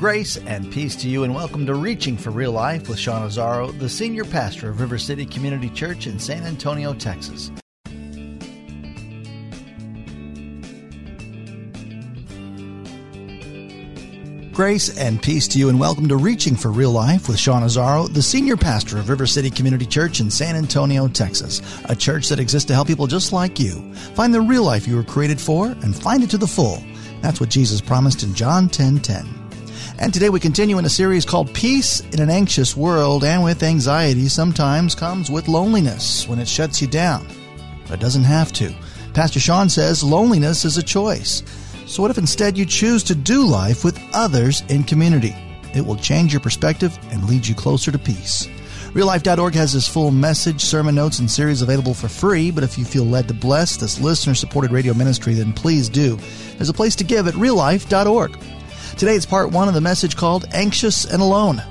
Grace 0.00 0.38
and 0.38 0.72
peace 0.72 0.96
to 0.96 1.10
you, 1.10 1.24
and 1.24 1.34
welcome 1.34 1.66
to 1.66 1.74
Reaching 1.74 2.16
for 2.16 2.30
Real 2.30 2.52
Life 2.52 2.88
with 2.88 2.98
Sean 2.98 3.28
Azzaro, 3.28 3.78
the 3.78 3.86
senior 3.86 4.24
pastor 4.24 4.70
of 4.70 4.80
River 4.80 4.96
City 4.96 5.26
Community 5.26 5.68
Church 5.68 6.06
in 6.06 6.18
San 6.18 6.42
Antonio, 6.44 6.94
Texas. 6.94 7.50
Grace 14.52 14.96
and 14.96 15.22
peace 15.22 15.46
to 15.48 15.58
you, 15.58 15.68
and 15.68 15.78
welcome 15.78 16.08
to 16.08 16.16
Reaching 16.16 16.56
for 16.56 16.70
Real 16.70 16.92
Life 16.92 17.28
with 17.28 17.38
Sean 17.38 17.62
Azzaro, 17.62 18.10
the 18.10 18.22
senior 18.22 18.56
pastor 18.56 18.96
of 18.96 19.10
River 19.10 19.26
City 19.26 19.50
Community 19.50 19.84
Church 19.84 20.20
in 20.20 20.30
San 20.30 20.56
Antonio, 20.56 21.08
Texas, 21.08 21.60
a 21.90 21.94
church 21.94 22.30
that 22.30 22.40
exists 22.40 22.66
to 22.68 22.74
help 22.74 22.88
people 22.88 23.06
just 23.06 23.34
like 23.34 23.60
you 23.60 23.92
find 24.14 24.32
the 24.32 24.40
real 24.40 24.62
life 24.64 24.88
you 24.88 24.96
were 24.96 25.04
created 25.04 25.38
for 25.38 25.66
and 25.66 25.94
find 25.94 26.22
it 26.22 26.30
to 26.30 26.38
the 26.38 26.46
full. 26.46 26.82
That's 27.20 27.38
what 27.38 27.50
Jesus 27.50 27.82
promised 27.82 28.22
in 28.22 28.32
John 28.32 28.70
10 28.70 29.00
10. 29.00 29.39
And 30.00 30.14
today 30.14 30.30
we 30.30 30.40
continue 30.40 30.78
in 30.78 30.86
a 30.86 30.88
series 30.88 31.26
called 31.26 31.52
Peace 31.52 32.00
in 32.00 32.22
an 32.22 32.30
Anxious 32.30 32.74
World, 32.74 33.22
and 33.22 33.44
with 33.44 33.62
anxiety 33.62 34.28
sometimes 34.28 34.94
comes 34.94 35.30
with 35.30 35.46
loneliness 35.46 36.26
when 36.26 36.38
it 36.38 36.48
shuts 36.48 36.80
you 36.80 36.88
down. 36.88 37.28
But 37.84 37.98
it 37.98 38.00
doesn't 38.00 38.24
have 38.24 38.50
to. 38.54 38.74
Pastor 39.12 39.40
Sean 39.40 39.68
says 39.68 40.02
loneliness 40.02 40.64
is 40.64 40.78
a 40.78 40.82
choice. 40.82 41.42
So, 41.84 42.00
what 42.00 42.10
if 42.10 42.16
instead 42.16 42.56
you 42.56 42.64
choose 42.64 43.04
to 43.04 43.14
do 43.14 43.44
life 43.44 43.84
with 43.84 44.00
others 44.14 44.62
in 44.70 44.84
community? 44.84 45.36
It 45.74 45.84
will 45.84 45.96
change 45.96 46.32
your 46.32 46.40
perspective 46.40 46.98
and 47.10 47.28
lead 47.28 47.46
you 47.46 47.54
closer 47.54 47.92
to 47.92 47.98
peace. 47.98 48.48
RealLife.org 48.94 49.54
has 49.54 49.74
this 49.74 49.86
full 49.86 50.10
message, 50.10 50.62
sermon 50.62 50.94
notes, 50.94 51.18
and 51.18 51.30
series 51.30 51.60
available 51.60 51.92
for 51.92 52.08
free. 52.08 52.50
But 52.50 52.64
if 52.64 52.78
you 52.78 52.86
feel 52.86 53.04
led 53.04 53.28
to 53.28 53.34
bless 53.34 53.76
this 53.76 54.00
listener 54.00 54.34
supported 54.34 54.72
radio 54.72 54.94
ministry, 54.94 55.34
then 55.34 55.52
please 55.52 55.90
do. 55.90 56.18
There's 56.56 56.70
a 56.70 56.74
place 56.74 56.96
to 56.96 57.04
give 57.04 57.28
at 57.28 57.34
reallife.org. 57.34 58.38
Today 58.96 59.14
it's 59.14 59.24
part 59.24 59.50
one 59.50 59.66
of 59.66 59.72
the 59.72 59.80
message 59.80 60.16
called 60.16 60.46
Anxious 60.52 61.06
and 61.06 61.22
Alone. 61.22 61.62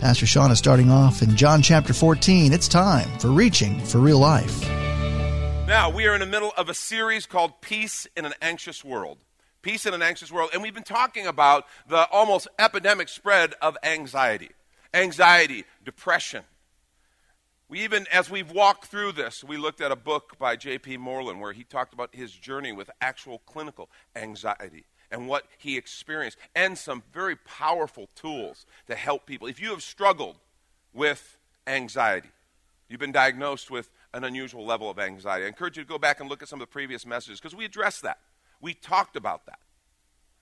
Pastor 0.00 0.26
Sean 0.26 0.50
is 0.50 0.58
starting 0.58 0.90
off 0.90 1.20
in 1.20 1.36
John 1.36 1.60
chapter 1.60 1.92
14. 1.92 2.52
It's 2.52 2.68
time 2.68 3.08
for 3.18 3.28
Reaching 3.28 3.78
for 3.80 3.98
Real 3.98 4.18
Life. 4.18 4.66
Now, 5.66 5.90
we 5.90 6.06
are 6.06 6.14
in 6.14 6.20
the 6.20 6.26
middle 6.26 6.52
of 6.56 6.70
a 6.70 6.74
series 6.74 7.26
called 7.26 7.60
Peace 7.60 8.06
in 8.16 8.24
an 8.24 8.32
Anxious 8.40 8.82
World. 8.82 9.18
Peace 9.60 9.84
in 9.84 9.92
an 9.92 10.00
Anxious 10.00 10.32
World. 10.32 10.50
And 10.54 10.62
we've 10.62 10.72
been 10.72 10.82
talking 10.82 11.26
about 11.26 11.66
the 11.86 12.08
almost 12.10 12.48
epidemic 12.58 13.10
spread 13.10 13.54
of 13.60 13.76
anxiety. 13.82 14.50
Anxiety, 14.94 15.64
depression. 15.84 16.44
We 17.68 17.80
even, 17.80 18.06
as 18.10 18.30
we've 18.30 18.50
walked 18.50 18.86
through 18.86 19.12
this, 19.12 19.44
we 19.44 19.58
looked 19.58 19.82
at 19.82 19.92
a 19.92 19.96
book 19.96 20.38
by 20.38 20.56
J.P. 20.56 20.96
Moreland 20.96 21.40
where 21.40 21.52
he 21.52 21.64
talked 21.64 21.92
about 21.92 22.14
his 22.14 22.32
journey 22.32 22.72
with 22.72 22.88
actual 23.02 23.40
clinical 23.40 23.90
anxiety 24.16 24.86
and 25.10 25.28
what 25.28 25.44
he 25.58 25.76
experienced, 25.76 26.38
and 26.54 26.76
some 26.76 27.02
very 27.12 27.36
powerful 27.36 28.08
tools 28.14 28.66
to 28.86 28.94
help 28.94 29.26
people. 29.26 29.48
If 29.48 29.60
you 29.60 29.70
have 29.70 29.82
struggled 29.82 30.36
with 30.92 31.38
anxiety, 31.66 32.30
you've 32.88 33.00
been 33.00 33.12
diagnosed 33.12 33.70
with 33.70 33.90
an 34.14 34.24
unusual 34.24 34.64
level 34.64 34.90
of 34.90 34.98
anxiety, 34.98 35.44
I 35.44 35.48
encourage 35.48 35.76
you 35.76 35.82
to 35.84 35.88
go 35.88 35.98
back 35.98 36.20
and 36.20 36.28
look 36.28 36.42
at 36.42 36.48
some 36.48 36.60
of 36.60 36.66
the 36.66 36.72
previous 36.72 37.04
messages 37.06 37.40
because 37.40 37.54
we 37.54 37.64
addressed 37.64 38.02
that. 38.02 38.18
We 38.60 38.74
talked 38.74 39.16
about 39.16 39.46
that. 39.46 39.58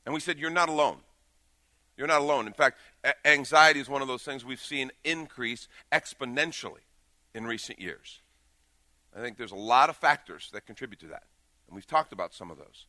And 0.04 0.15
we 0.15 0.21
said, 0.21 0.38
You're 0.38 0.50
not 0.50 0.69
alone. 0.69 0.98
You're 1.97 2.06
not 2.06 2.21
alone. 2.21 2.47
In 2.47 2.53
fact, 2.53 2.78
a- 3.04 3.27
anxiety 3.27 3.81
is 3.81 3.88
one 3.88 4.03
of 4.03 4.09
those 4.09 4.22
things 4.22 4.44
we've 4.44 4.60
seen 4.60 4.91
increase 5.04 5.66
exponentially 5.91 6.84
in 7.34 7.44
recent 7.47 7.81
years. 7.81 8.21
I 9.16 9.21
think 9.21 9.38
there's 9.38 9.53
a 9.53 9.56
lot 9.56 9.88
of 9.88 9.97
factors 9.97 10.50
that 10.53 10.66
contribute 10.66 11.00
to 11.00 11.06
that. 11.09 11.25
And 11.66 11.75
we've 11.75 11.87
talked 11.87 12.12
about 12.12 12.34
some 12.34 12.50
of 12.50 12.59
those. 12.59 12.87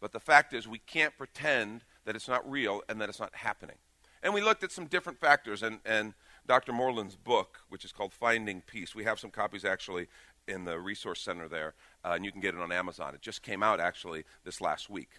But 0.00 0.12
the 0.12 0.20
fact 0.20 0.52
is, 0.52 0.66
we 0.66 0.78
can't 0.78 1.16
pretend 1.16 1.84
that 2.04 2.16
it's 2.16 2.28
not 2.28 2.48
real 2.50 2.82
and 2.88 3.00
that 3.00 3.08
it's 3.08 3.20
not 3.20 3.34
happening. 3.34 3.76
And 4.22 4.34
we 4.34 4.40
looked 4.40 4.64
at 4.64 4.72
some 4.72 4.86
different 4.86 5.18
factors, 5.18 5.62
and, 5.62 5.80
and 5.84 6.14
Dr. 6.46 6.72
Moreland's 6.72 7.16
book, 7.16 7.60
which 7.68 7.84
is 7.84 7.92
called 7.92 8.12
Finding 8.12 8.62
Peace, 8.62 8.94
we 8.94 9.04
have 9.04 9.20
some 9.20 9.30
copies 9.30 9.64
actually 9.64 10.08
in 10.48 10.64
the 10.64 10.78
resource 10.78 11.20
center 11.20 11.48
there, 11.48 11.74
uh, 12.04 12.12
and 12.14 12.24
you 12.24 12.32
can 12.32 12.40
get 12.40 12.54
it 12.54 12.60
on 12.60 12.72
Amazon. 12.72 13.14
It 13.14 13.22
just 13.22 13.42
came 13.42 13.62
out 13.62 13.80
actually 13.80 14.24
this 14.44 14.60
last 14.60 14.90
week. 14.90 15.10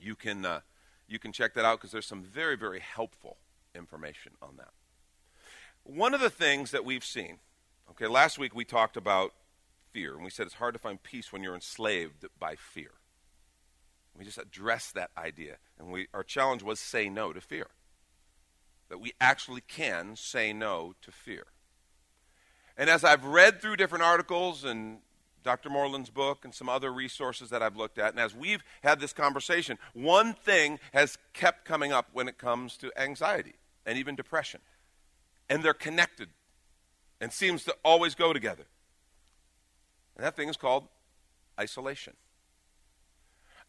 You 0.00 0.14
can, 0.14 0.44
uh, 0.44 0.60
you 1.06 1.18
can 1.18 1.32
check 1.32 1.54
that 1.54 1.64
out 1.64 1.78
because 1.78 1.92
there's 1.92 2.06
some 2.06 2.22
very, 2.22 2.56
very 2.56 2.80
helpful 2.80 3.36
information 3.74 4.32
on 4.42 4.56
that. 4.56 4.72
One 5.84 6.14
of 6.14 6.20
the 6.20 6.30
things 6.30 6.70
that 6.70 6.84
we've 6.84 7.04
seen, 7.04 7.38
okay, 7.90 8.06
last 8.06 8.38
week 8.38 8.54
we 8.54 8.64
talked 8.64 8.96
about 8.96 9.32
fear, 9.92 10.14
and 10.14 10.24
we 10.24 10.30
said 10.30 10.46
it's 10.46 10.56
hard 10.56 10.74
to 10.74 10.80
find 10.80 11.02
peace 11.02 11.32
when 11.32 11.42
you're 11.42 11.54
enslaved 11.54 12.24
by 12.38 12.56
fear. 12.56 12.90
We 14.18 14.24
just 14.24 14.38
addressed 14.38 14.94
that 14.94 15.10
idea. 15.16 15.56
And 15.78 15.90
we, 15.90 16.08
our 16.12 16.22
challenge 16.22 16.62
was 16.62 16.78
say 16.78 17.08
no 17.08 17.32
to 17.32 17.40
fear. 17.40 17.68
That 18.88 18.98
we 18.98 19.12
actually 19.20 19.62
can 19.62 20.16
say 20.16 20.52
no 20.52 20.94
to 21.02 21.10
fear. 21.10 21.46
And 22.76 22.90
as 22.90 23.04
I've 23.04 23.24
read 23.24 23.60
through 23.60 23.76
different 23.76 24.04
articles 24.04 24.64
and 24.64 24.98
Dr. 25.42 25.70
Moreland's 25.70 26.10
book 26.10 26.44
and 26.44 26.54
some 26.54 26.68
other 26.68 26.92
resources 26.92 27.50
that 27.50 27.62
I've 27.62 27.76
looked 27.76 27.98
at, 27.98 28.10
and 28.10 28.20
as 28.20 28.34
we've 28.34 28.62
had 28.82 29.00
this 29.00 29.12
conversation, 29.12 29.78
one 29.92 30.34
thing 30.34 30.78
has 30.92 31.18
kept 31.32 31.64
coming 31.64 31.92
up 31.92 32.08
when 32.12 32.28
it 32.28 32.38
comes 32.38 32.76
to 32.78 32.92
anxiety 32.96 33.54
and 33.84 33.98
even 33.98 34.14
depression. 34.14 34.60
And 35.48 35.62
they're 35.62 35.74
connected 35.74 36.28
and 37.20 37.32
seems 37.32 37.64
to 37.64 37.76
always 37.84 38.14
go 38.14 38.32
together. 38.32 38.64
And 40.16 40.24
that 40.24 40.36
thing 40.36 40.48
is 40.48 40.56
called 40.56 40.88
isolation. 41.58 42.14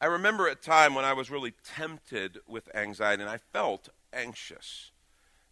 I 0.01 0.07
remember 0.07 0.47
a 0.47 0.55
time 0.55 0.95
when 0.95 1.05
I 1.05 1.13
was 1.13 1.29
really 1.29 1.53
tempted 1.75 2.39
with 2.47 2.73
anxiety 2.75 3.23
and 3.23 3.29
I 3.29 3.37
felt 3.37 3.89
anxious. 4.11 4.91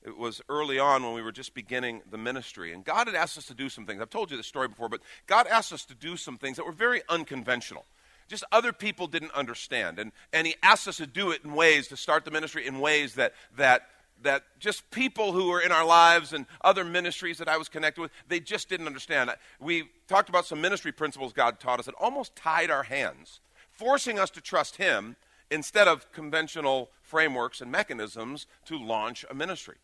It 0.03 0.18
was 0.18 0.41
early 0.50 0.79
on 0.79 1.03
when 1.03 1.13
we 1.13 1.22
were 1.22 1.31
just 1.31 1.53
beginning 1.53 2.02
the 2.09 2.18
ministry. 2.18 2.74
And 2.74 2.84
God 2.84 3.07
had 3.07 3.16
asked 3.16 3.38
us 3.38 3.46
to 3.47 3.53
do 3.53 3.69
some 3.69 3.85
things. 3.85 4.01
I've 4.01 4.09
told 4.09 4.31
you 4.31 4.38
this 4.38 4.47
story 4.47 4.68
before, 4.68 4.90
but 4.90 5.01
God 5.28 5.47
asked 5.47 5.72
us 5.72 5.85
to 5.85 5.96
do 5.96 6.18
some 6.18 6.38
things 6.38 6.57
that 6.57 6.66
were 6.66 6.72
very 6.72 7.01
unconventional. 7.07 7.85
Just 8.28 8.44
other 8.51 8.74
people 8.74 9.07
didn't 9.07 9.34
understand. 9.34 10.00
And, 10.00 10.12
and 10.34 10.47
He 10.47 10.56
asked 10.63 10.88
us 10.88 10.97
to 10.97 11.07
do 11.07 11.31
it 11.31 11.44
in 11.44 11.53
ways, 11.53 11.88
to 11.90 11.97
start 11.97 12.25
the 12.25 12.31
ministry 12.31 12.66
in 12.66 12.80
ways 12.80 13.16
that, 13.16 13.34
that, 13.57 13.84
that 14.24 14.44
just 14.57 14.90
people 14.90 15.34
who 15.34 15.50
were 15.50 15.62
in 15.62 15.72
our 15.72 15.85
lives 15.85 16.34
and 16.34 16.47
other 16.62 16.84
ministries 16.84 17.38
that 17.38 17.47
I 17.47 17.57
was 17.57 17.69
connected 17.69 18.01
with, 18.01 18.12
they 18.28 18.40
just 18.40 18.69
didn't 18.69 18.88
understand. 18.88 19.30
We 19.59 19.90
talked 20.07 20.30
about 20.30 20.47
some 20.47 20.62
ministry 20.62 20.91
principles 20.91 21.31
God 21.31 21.59
taught 21.59 21.80
us 21.80 21.85
that 21.85 21.96
almost 22.00 22.35
tied 22.35 22.72
our 22.72 22.84
hands 22.84 23.40
forcing 23.81 24.19
us 24.19 24.30
to 24.30 24.42
trust 24.42 24.75
Him 24.75 25.16
instead 25.50 25.88
of 25.88 26.12
conventional 26.12 26.92
frameworks 27.02 27.62
and 27.62 27.72
mechanisms 27.72 28.46
to 28.66 28.78
launch 28.78 29.25
a 29.30 29.34
ministry. 29.34 29.78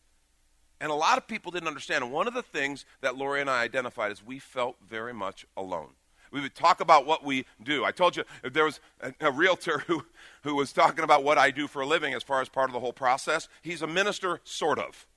And 0.80 0.92
a 0.92 0.96
lot 0.96 1.18
of 1.18 1.28
people 1.28 1.52
didn't 1.52 1.68
understand. 1.68 2.04
And 2.04 2.14
one 2.14 2.28
of 2.28 2.36
the 2.36 2.44
things 2.44 2.86
that 3.02 3.18
Lori 3.18 3.42
and 3.42 3.50
I 3.50 3.64
identified 3.64 4.12
is 4.12 4.24
we 4.24 4.38
felt 4.38 4.76
very 4.88 5.14
much 5.14 5.48
alone. 5.58 5.90
We 6.32 6.42
would 6.42 6.54
talk 6.54 6.80
about 6.80 7.08
what 7.08 7.24
we 7.24 7.46
do. 7.64 7.84
I 7.84 7.92
told 7.92 8.16
you 8.16 8.24
there 8.44 8.66
was 8.66 8.80
a, 9.02 9.14
a, 9.20 9.32
realtor 9.32 9.80
who, 9.88 10.06
who 10.44 10.56
was 10.56 10.72
talking 10.74 11.04
about 11.04 11.24
what 11.24 11.40
I 11.40 11.50
do 11.50 11.68
for 11.68 11.82
a 11.82 11.86
living 11.88 12.14
as 12.14 12.22
far 12.22 12.42
as 12.42 12.50
part 12.50 12.70
of 12.70 12.74
the 12.74 12.80
whole 12.80 12.94
process. 12.94 13.48
He's 13.64 13.82
a 13.82 13.88
minister, 13.88 14.42
sort 14.44 14.78
of. 14.78 15.08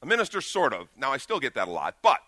A 0.00 0.06
minister, 0.06 0.40
sort 0.40 0.72
of. 0.72 0.88
Now, 0.96 1.12
I 1.12 1.18
still 1.18 1.38
get 1.38 1.54
that 1.54 1.68
a 1.68 1.70
lot, 1.70 1.96
but 2.00 2.20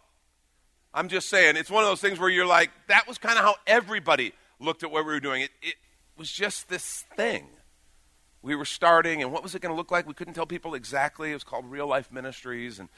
I'm 0.92 1.08
just 1.08 1.30
saying, 1.30 1.56
it's 1.56 1.70
one 1.70 1.82
of 1.82 1.88
those 1.88 2.02
things 2.02 2.20
where 2.20 2.28
you're 2.28 2.46
like, 2.46 2.70
that 2.88 3.08
was 3.08 3.16
kind 3.16 3.38
of 3.38 3.44
how 3.44 3.54
everybody 3.66 4.34
looked 4.60 4.82
at 4.82 4.90
what 4.90 5.04
we 5.04 5.12
were 5.12 5.20
doing. 5.20 5.42
It, 5.42 5.50
it 5.62 5.74
was 6.16 6.30
just 6.30 6.68
this 6.68 7.04
thing. 7.16 7.48
We 8.42 8.54
were 8.54 8.64
starting, 8.64 9.22
and 9.22 9.32
what 9.32 9.42
was 9.42 9.54
it 9.54 9.62
going 9.62 9.72
to 9.72 9.76
look 9.76 9.90
like? 9.90 10.06
We 10.06 10.14
couldn't 10.14 10.34
tell 10.34 10.46
people 10.46 10.74
exactly. 10.74 11.30
It 11.30 11.34
was 11.34 11.44
called 11.44 11.70
Real 11.70 11.86
Life 11.86 12.12
Ministries, 12.12 12.78
and 12.78 12.88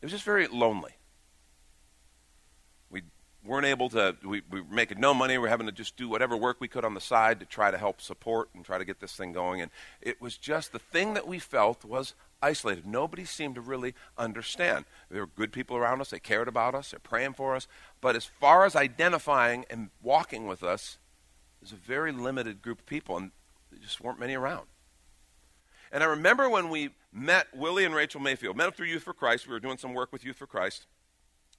it 0.00 0.06
was 0.06 0.12
just 0.12 0.24
very 0.24 0.46
lonely. 0.46 0.92
We 3.44 3.50
weren't 3.50 3.66
able 3.66 3.90
to, 3.90 4.16
we, 4.24 4.42
we 4.50 4.62
were 4.62 4.74
making 4.74 5.00
no 5.00 5.12
money. 5.12 5.34
We 5.34 5.42
were 5.42 5.48
having 5.48 5.66
to 5.66 5.72
just 5.72 5.96
do 5.96 6.08
whatever 6.08 6.36
work 6.36 6.56
we 6.60 6.68
could 6.68 6.84
on 6.84 6.94
the 6.94 7.00
side 7.00 7.40
to 7.40 7.46
try 7.46 7.70
to 7.70 7.76
help 7.76 8.00
support 8.00 8.48
and 8.54 8.64
try 8.64 8.78
to 8.78 8.84
get 8.84 9.00
this 9.00 9.14
thing 9.14 9.32
going. 9.32 9.60
And 9.60 9.70
it 10.00 10.20
was 10.20 10.38
just 10.38 10.72
the 10.72 10.78
thing 10.78 11.14
that 11.14 11.26
we 11.26 11.38
felt 11.38 11.84
was 11.84 12.14
isolated. 12.40 12.86
Nobody 12.86 13.24
seemed 13.24 13.54
to 13.56 13.60
really 13.60 13.94
understand. 14.16 14.86
There 15.10 15.22
were 15.22 15.26
good 15.26 15.52
people 15.52 15.76
around 15.76 16.00
us, 16.00 16.10
they 16.10 16.20
cared 16.20 16.48
about 16.48 16.74
us, 16.74 16.90
they're 16.90 17.00
praying 17.00 17.34
for 17.34 17.54
us. 17.54 17.68
But 18.00 18.16
as 18.16 18.24
far 18.24 18.64
as 18.64 18.74
identifying 18.74 19.66
and 19.68 19.90
walking 20.02 20.46
with 20.46 20.62
us, 20.62 20.98
there's 21.60 21.72
a 21.72 21.76
very 21.76 22.12
limited 22.12 22.62
group 22.62 22.80
of 22.80 22.86
people, 22.86 23.16
and 23.16 23.30
there 23.70 23.80
just 23.80 24.00
weren't 24.00 24.20
many 24.20 24.34
around. 24.34 24.66
And 25.92 26.02
I 26.02 26.06
remember 26.06 26.48
when 26.48 26.70
we 26.70 26.90
met 27.12 27.46
Willie 27.54 27.84
and 27.84 27.94
Rachel 27.94 28.20
Mayfield, 28.20 28.56
met 28.56 28.68
up 28.68 28.76
through 28.76 28.88
Youth 28.88 29.04
for 29.04 29.14
Christ. 29.14 29.46
We 29.46 29.52
were 29.52 29.60
doing 29.60 29.78
some 29.78 29.94
work 29.94 30.12
with 30.12 30.24
Youth 30.24 30.36
for 30.36 30.46
Christ. 30.46 30.86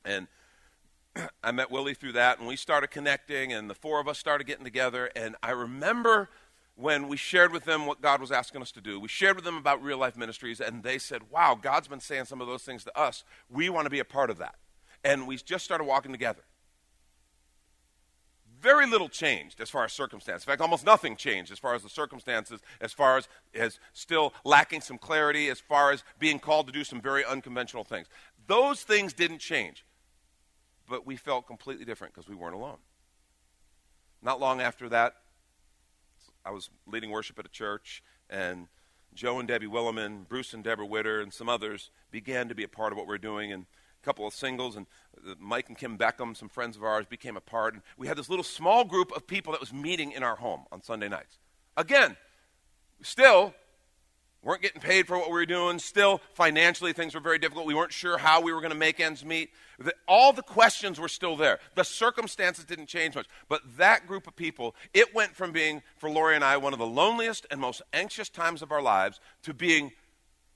And 0.03 0.27
I 1.43 1.51
met 1.51 1.71
Willie 1.71 1.93
through 1.93 2.13
that, 2.13 2.39
and 2.39 2.47
we 2.47 2.55
started 2.55 2.87
connecting, 2.87 3.53
and 3.53 3.69
the 3.69 3.75
four 3.75 3.99
of 3.99 4.07
us 4.07 4.17
started 4.17 4.45
getting 4.47 4.65
together. 4.65 5.09
And 5.15 5.35
I 5.41 5.51
remember 5.51 6.29
when 6.75 7.07
we 7.07 7.17
shared 7.17 7.53
with 7.53 7.63
them 7.63 7.85
what 7.85 8.01
God 8.01 8.19
was 8.19 8.31
asking 8.31 8.61
us 8.61 8.71
to 8.73 8.81
do. 8.81 8.99
We 8.99 9.07
shared 9.07 9.35
with 9.35 9.45
them 9.45 9.57
about 9.57 9.81
real 9.81 9.97
life 9.97 10.17
ministries, 10.17 10.59
and 10.59 10.83
they 10.83 10.97
said, 10.97 11.31
Wow, 11.31 11.57
God's 11.59 11.87
been 11.87 12.01
saying 12.01 12.25
some 12.25 12.41
of 12.41 12.47
those 12.47 12.63
things 12.63 12.83
to 12.83 12.97
us. 12.97 13.23
We 13.49 13.69
want 13.69 13.85
to 13.85 13.89
be 13.89 13.99
a 13.99 14.05
part 14.05 14.29
of 14.29 14.37
that. 14.39 14.55
And 15.03 15.27
we 15.27 15.37
just 15.37 15.63
started 15.63 15.85
walking 15.85 16.11
together. 16.11 16.41
Very 18.59 18.87
little 18.87 19.09
changed 19.09 19.61
as 19.61 19.69
far 19.69 19.85
as 19.85 19.93
circumstance. 19.93 20.43
In 20.43 20.47
fact, 20.47 20.61
almost 20.61 20.85
nothing 20.85 21.15
changed 21.15 21.51
as 21.51 21.59
far 21.59 21.75
as 21.75 21.83
the 21.83 21.89
circumstances, 21.89 22.61
as 22.81 22.91
far 22.91 23.17
as, 23.17 23.27
as 23.53 23.79
still 23.93 24.33
lacking 24.43 24.81
some 24.81 24.97
clarity, 24.97 25.49
as 25.49 25.59
far 25.59 25.91
as 25.91 26.03
being 26.19 26.39
called 26.39 26.65
to 26.65 26.73
do 26.73 26.83
some 26.83 26.99
very 26.99 27.23
unconventional 27.23 27.83
things. 27.83 28.07
Those 28.47 28.81
things 28.81 29.13
didn't 29.13 29.39
change. 29.39 29.85
But 30.87 31.05
we 31.05 31.15
felt 31.15 31.47
completely 31.47 31.85
different 31.85 32.13
because 32.13 32.27
we 32.29 32.35
weren't 32.35 32.55
alone. 32.55 32.77
Not 34.21 34.39
long 34.39 34.61
after 34.61 34.89
that, 34.89 35.15
I 36.45 36.51
was 36.51 36.69
leading 36.85 37.11
worship 37.11 37.39
at 37.39 37.45
a 37.45 37.49
church, 37.49 38.03
and 38.29 38.67
Joe 39.13 39.39
and 39.39 39.47
Debbie 39.47 39.67
Williman, 39.67 40.27
Bruce 40.27 40.53
and 40.53 40.63
Deborah 40.63 40.85
Witter, 40.85 41.21
and 41.21 41.33
some 41.33 41.49
others 41.49 41.89
began 42.11 42.49
to 42.49 42.55
be 42.55 42.63
a 42.63 42.67
part 42.67 42.91
of 42.91 42.97
what 42.97 43.07
we're 43.07 43.17
doing. 43.17 43.51
And 43.51 43.65
a 44.01 44.05
couple 44.05 44.27
of 44.27 44.33
singles, 44.33 44.75
and 44.75 44.85
uh, 45.27 45.33
Mike 45.39 45.69
and 45.69 45.77
Kim 45.77 45.97
Beckham, 45.97 46.37
some 46.37 46.49
friends 46.49 46.77
of 46.77 46.83
ours, 46.83 47.05
became 47.07 47.37
a 47.37 47.41
part. 47.41 47.73
And 47.73 47.83
we 47.97 48.07
had 48.07 48.17
this 48.17 48.29
little 48.29 48.43
small 48.43 48.83
group 48.83 49.11
of 49.15 49.25
people 49.25 49.51
that 49.53 49.61
was 49.61 49.73
meeting 49.73 50.11
in 50.11 50.21
our 50.21 50.35
home 50.35 50.65
on 50.71 50.83
Sunday 50.83 51.07
nights. 51.07 51.39
Again, 51.75 52.15
still 53.01 53.53
weren't 54.45 54.61
getting 54.61 54.79
paid 54.79 55.07
for 55.07 55.17
what 55.17 55.27
we 55.27 55.33
were 55.33 55.45
doing. 55.45 55.79
Still, 55.79 56.21
financially, 56.33 56.93
things 56.93 57.13
were 57.13 57.19
very 57.19 57.39
difficult. 57.39 57.65
We 57.65 57.73
weren't 57.73 57.91
sure 57.91 58.17
how 58.17 58.39
we 58.39 58.53
were 58.53 58.61
going 58.61 58.71
to 58.71 58.77
make 58.77 59.01
ends 59.01 59.25
meet. 59.25 59.49
All 60.07 60.31
the 60.31 60.43
questions 60.43 60.99
were 60.99 61.09
still 61.09 61.35
there. 61.35 61.59
The 61.73 61.83
circumstances 61.83 62.63
didn't 62.63 62.85
change 62.85 63.15
much. 63.15 63.27
But 63.49 63.61
that 63.77 64.07
group 64.07 64.27
of 64.27 64.35
people, 64.35 64.75
it 64.93 65.13
went 65.13 65.35
from 65.35 65.51
being, 65.51 65.81
for 65.97 66.09
Lori 66.09 66.35
and 66.35 66.43
I, 66.43 66.55
one 66.57 66.71
of 66.71 66.79
the 66.79 66.85
loneliest 66.85 67.45
and 67.51 67.59
most 67.59 67.81
anxious 67.91 68.29
times 68.29 68.61
of 68.61 68.71
our 68.71 68.81
lives 68.81 69.19
to 69.43 69.53
being 69.53 69.91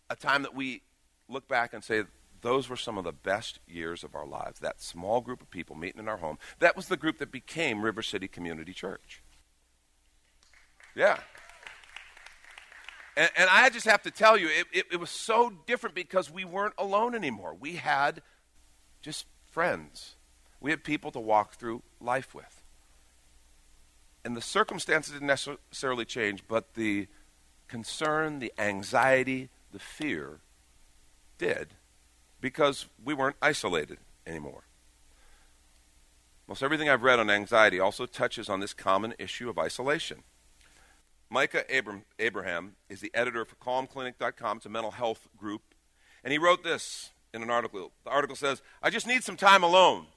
a 0.10 0.16
time 0.16 0.44
that 0.44 0.56
we 0.56 0.84
look 1.28 1.48
back 1.48 1.74
and 1.74 1.84
say, 1.84 2.04
those 2.42 2.70
were 2.70 2.78
some 2.78 2.98
of 2.98 3.04
the 3.04 3.12
best 3.12 3.60
years 3.68 4.04
of 4.04 4.16
our 4.16 4.26
lives. 4.26 4.60
That 4.60 4.82
small 4.82 5.20
group 5.20 5.42
of 5.42 5.50
people 5.50 5.76
meeting 5.76 6.00
in 6.00 6.08
our 6.08 6.18
home. 6.18 6.38
That 6.60 6.76
was 6.76 6.88
the 6.88 6.96
group 6.96 7.18
that 7.18 7.32
became 7.32 7.82
River 7.82 8.02
City 8.02 8.28
Community 8.28 8.72
Church. 8.72 9.22
Yeah. 10.96 11.18
And, 13.20 13.30
and 13.36 13.50
I 13.52 13.70
just 13.70 13.86
have 13.86 14.02
to 14.04 14.12
tell 14.12 14.38
you, 14.38 14.48
it, 14.48 14.68
it, 14.72 14.86
it 14.94 14.98
was 14.98 15.10
so 15.10 15.52
different 15.68 15.94
because 15.94 16.32
we 16.32 16.46
weren't 16.46 16.74
alone 16.78 17.14
anymore. 17.14 17.54
We 17.60 17.76
had 17.76 18.22
just 19.02 19.26
friends, 19.52 20.16
we 20.62 20.72
had 20.72 20.86
people 20.86 21.12
to 21.12 21.20
walk 21.20 21.56
through 21.56 21.84
life 22.00 22.34
with. 22.34 22.64
And 24.24 24.38
the 24.38 24.42
circumstances 24.42 25.14
didn't 25.14 25.28
necessarily 25.28 26.06
change, 26.06 26.44
but 26.48 26.76
the 26.76 27.08
concern, 27.68 28.40
the 28.40 28.54
anxiety, 28.58 29.50
the 29.74 29.80
fear 29.80 30.40
did 31.38 31.74
because 32.40 32.86
we 33.04 33.14
weren't 33.14 33.36
isolated 33.42 33.98
anymore. 34.26 34.64
Most 36.48 36.64
everything 36.64 36.90
I've 36.90 37.04
read 37.04 37.20
on 37.20 37.30
anxiety 37.30 37.82
also 37.82 38.06
touches 38.06 38.48
on 38.48 38.62
this 38.62 38.74
common 38.74 39.14
issue 39.20 39.50
of 39.50 39.60
isolation. 39.60 40.24
Micah 41.30 41.64
Abram, 41.76 42.04
Abraham 42.18 42.76
is 42.90 43.02
the 43.02 43.12
editor 43.14 43.46
for 43.46 43.56
calmclinic.com. 43.56 44.58
It's 44.58 44.66
a 44.66 44.70
mental 44.70 44.92
health 44.92 45.28
group. 45.38 45.62
And 46.24 46.32
he 46.32 46.40
wrote 46.40 46.64
this 46.64 47.12
in 47.34 47.44
an 47.44 47.52
article. 47.52 47.92
The 48.04 48.10
article 48.10 48.36
says, 48.36 48.62
I 48.82 48.90
just 48.90 49.08
need 49.08 49.24
some 49.24 49.38
time 49.38 49.64
alone. 49.64 50.08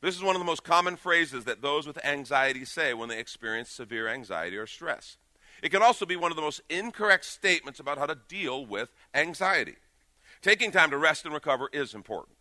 This 0.00 0.14
is 0.14 0.22
one 0.22 0.36
of 0.36 0.40
the 0.40 0.46
most 0.46 0.62
common 0.62 0.96
phrases 0.96 1.44
that 1.44 1.60
those 1.60 1.86
with 1.86 2.04
anxiety 2.04 2.64
say 2.64 2.94
when 2.94 3.08
they 3.08 3.18
experience 3.18 3.70
severe 3.70 4.06
anxiety 4.06 4.56
or 4.56 4.66
stress. 4.66 5.16
It 5.60 5.70
can 5.70 5.82
also 5.82 6.06
be 6.06 6.14
one 6.14 6.30
of 6.30 6.36
the 6.36 6.42
most 6.42 6.60
incorrect 6.70 7.24
statements 7.24 7.80
about 7.80 7.98
how 7.98 8.06
to 8.06 8.16
deal 8.28 8.64
with 8.64 8.90
anxiety. 9.12 9.74
Taking 10.40 10.70
time 10.70 10.90
to 10.90 10.98
rest 10.98 11.24
and 11.24 11.34
recover 11.34 11.68
is 11.72 11.94
important. 11.94 12.36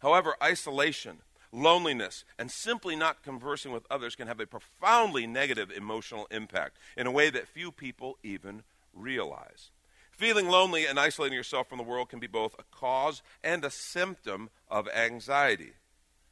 However, 0.00 0.34
isolation 0.42 1.18
loneliness, 1.56 2.24
and 2.38 2.50
simply 2.50 2.94
not 2.94 3.22
conversing 3.22 3.72
with 3.72 3.86
others 3.90 4.14
can 4.14 4.28
have 4.28 4.40
a 4.40 4.46
profoundly 4.46 5.26
negative 5.26 5.70
emotional 5.70 6.26
impact 6.30 6.76
in 6.96 7.06
a 7.06 7.10
way 7.10 7.30
that 7.30 7.48
few 7.48 7.72
people 7.72 8.18
even 8.22 8.62
realize. 8.92 9.70
Feeling 10.12 10.48
lonely 10.48 10.86
and 10.86 10.98
isolating 10.98 11.36
yourself 11.36 11.68
from 11.68 11.78
the 11.78 11.84
world 11.84 12.08
can 12.08 12.20
be 12.20 12.26
both 12.26 12.54
a 12.58 12.76
cause 12.76 13.22
and 13.42 13.64
a 13.64 13.70
symptom 13.70 14.50
of 14.68 14.88
anxiety. 14.88 15.72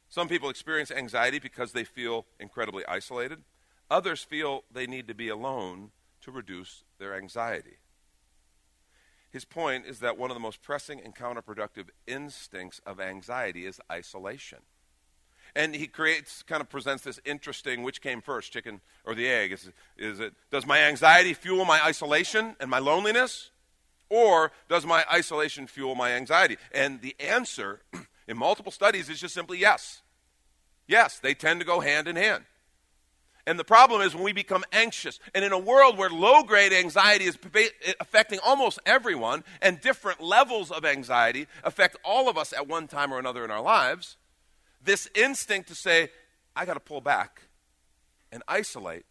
Some 0.09 0.27
people 0.27 0.49
experience 0.49 0.91
anxiety 0.91 1.39
because 1.39 1.71
they 1.71 1.83
feel 1.83 2.25
incredibly 2.39 2.85
isolated. 2.85 3.39
Others 3.89 4.23
feel 4.23 4.63
they 4.71 4.87
need 4.87 5.07
to 5.07 5.13
be 5.13 5.29
alone 5.29 5.91
to 6.21 6.31
reduce 6.31 6.83
their 6.99 7.15
anxiety. 7.15 7.77
His 9.29 9.45
point 9.45 9.85
is 9.85 9.99
that 9.99 10.17
one 10.17 10.31
of 10.31 10.35
the 10.35 10.39
most 10.39 10.61
pressing 10.61 11.01
and 11.01 11.15
counterproductive 11.15 11.89
instincts 12.07 12.79
of 12.85 12.99
anxiety 12.99 13.65
is 13.65 13.81
isolation 13.91 14.59
and 15.55 15.73
he 15.73 15.87
creates 15.87 16.43
kind 16.43 16.61
of 16.61 16.69
presents 16.69 17.03
this 17.03 17.19
interesting 17.25 17.83
which 17.83 18.01
came 18.01 18.21
first 18.21 18.51
chicken 18.51 18.81
or 19.05 19.15
the 19.15 19.27
egg? 19.27 19.51
Is, 19.51 19.71
is 19.97 20.19
it 20.19 20.33
does 20.51 20.65
my 20.65 20.79
anxiety 20.79 21.33
fuel 21.33 21.65
my 21.65 21.83
isolation 21.83 22.55
and 22.59 22.69
my 22.69 22.79
loneliness? 22.79 23.51
Or 24.09 24.51
does 24.69 24.85
my 24.85 25.03
isolation 25.11 25.65
fuel 25.65 25.95
my 25.95 26.11
anxiety? 26.11 26.57
And 26.71 27.01
the 27.01 27.15
answer 27.19 27.81
in 28.27 28.37
multiple 28.37 28.71
studies 28.71 29.09
is 29.09 29.19
just 29.19 29.33
simply 29.33 29.57
yes. 29.59 30.01
Yes 30.87 31.19
they 31.19 31.33
tend 31.33 31.61
to 31.61 31.65
go 31.65 31.79
hand 31.79 32.07
in 32.07 32.15
hand. 32.15 32.43
And 33.47 33.59
the 33.59 33.63
problem 33.63 34.01
is 34.01 34.15
when 34.15 34.23
we 34.23 34.33
become 34.33 34.63
anxious, 34.71 35.19
and 35.35 35.45
in 35.45 35.51
a 35.51 35.59
world 35.59 35.97
where 35.97 36.09
low 36.09 36.41
grade 36.41 36.73
anxiety 36.73 37.25
is 37.25 37.37
affecting 37.99 38.39
almost 38.43 38.79
everyone, 38.87 39.43
and 39.61 39.79
different 39.79 40.19
levels 40.19 40.71
of 40.71 40.83
anxiety 40.83 41.45
affect 41.63 41.95
all 42.03 42.27
of 42.27 42.39
us 42.39 42.53
at 42.53 42.67
one 42.67 42.87
time 42.87 43.13
or 43.13 43.19
another 43.19 43.45
in 43.45 43.51
our 43.51 43.61
lives, 43.61 44.17
this 44.85 45.09
instinct 45.15 45.67
to 45.69 45.75
say, 45.75 46.09
I 46.55 46.65
got 46.65 46.75
to 46.75 46.79
pull 46.79 47.01
back 47.01 47.41
and 48.31 48.43
isolate 48.47 49.05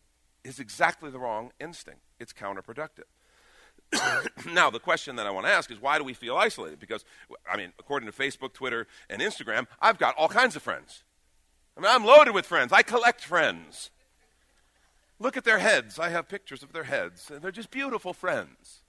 is 0.45 0.59
exactly 0.59 1.11
the 1.11 1.19
wrong 1.19 1.51
instinct. 1.61 2.01
It's 2.19 2.33
counterproductive. 2.33 3.05
now, 4.53 4.71
the 4.71 4.81
question 4.81 5.17
that 5.17 5.27
I 5.27 5.31
want 5.31 5.47
to 5.47 5.53
ask 5.53 5.71
is 5.71 5.81
why 5.81 5.99
do 5.99 6.05
we 6.05 6.15
feel 6.15 6.37
isolated? 6.37 6.79
Because, 6.79 7.05
I 7.51 7.57
mean, 7.57 7.73
according 7.79 8.11
to 8.11 8.17
Facebook, 8.17 8.53
Twitter, 8.53 8.87
and 9.11 9.21
Instagram, 9.21 9.67
I've 9.81 9.99
got 9.99 10.15
all 10.17 10.29
kinds 10.29 10.57
of 10.57 10.63
friends. 10.63 11.03
I 11.77 11.81
mean, 11.81 11.91
I'm 11.91 12.05
loaded 12.05 12.35
with 12.35 12.47
friends. 12.47 12.73
I 12.73 12.83
collect 12.83 13.23
friends. 13.23 13.91
Look 15.19 15.37
at 15.37 15.45
their 15.45 15.59
heads. 15.59 15.99
I 15.99 16.11
have 16.11 16.29
pictures 16.29 16.63
of 16.63 16.73
their 16.73 16.85
heads, 16.85 17.31
and 17.31 17.43
they're 17.43 17.51
just 17.51 17.71
beautiful 17.71 18.13
friends. 18.13 18.83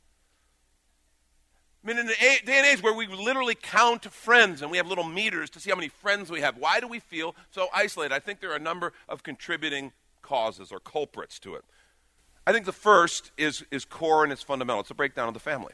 I 1.85 1.87
mean, 1.87 1.99
in 1.99 2.09
a 2.09 2.13
day 2.13 2.57
and 2.57 2.65
age 2.65 2.81
where 2.81 2.95
we 2.95 3.05
literally 3.05 3.53
count 3.53 4.11
friends 4.11 4.63
and 4.63 4.71
we 4.71 4.77
have 4.77 4.87
little 4.87 5.03
meters 5.03 5.51
to 5.51 5.59
see 5.59 5.69
how 5.69 5.75
many 5.75 5.89
friends 5.89 6.31
we 6.31 6.41
have, 6.41 6.57
why 6.57 6.79
do 6.79 6.87
we 6.87 6.99
feel 6.99 7.35
so 7.51 7.67
isolated? 7.71 8.11
I 8.11 8.17
think 8.17 8.39
there 8.39 8.51
are 8.51 8.55
a 8.55 8.59
number 8.59 8.91
of 9.07 9.21
contributing 9.21 9.91
causes 10.23 10.71
or 10.71 10.79
culprits 10.79 11.37
to 11.39 11.53
it. 11.53 11.63
I 12.47 12.53
think 12.53 12.65
the 12.65 12.71
first 12.71 13.31
is, 13.37 13.63
is 13.69 13.85
core 13.85 14.23
and 14.23 14.33
it's 14.33 14.41
fundamental. 14.41 14.79
It's 14.79 14.89
the 14.89 14.95
breakdown 14.95 15.27
of 15.27 15.35
the 15.35 15.39
family. 15.39 15.73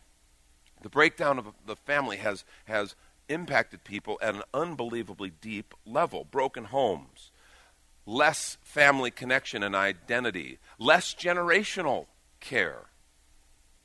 The 0.81 0.89
breakdown 0.89 1.39
of 1.39 1.45
the 1.65 1.77
family 1.77 2.17
has, 2.17 2.43
has 2.65 2.95
impacted 3.29 3.85
people 3.85 4.19
at 4.21 4.35
an 4.35 4.43
unbelievably 4.53 5.31
deep 5.39 5.73
level. 5.85 6.25
Broken 6.29 6.65
homes, 6.65 7.31
less 8.05 8.57
family 8.63 9.11
connection 9.11 9.63
and 9.63 9.75
identity, 9.75 10.59
less 10.77 11.13
generational 11.13 12.07
care 12.41 12.90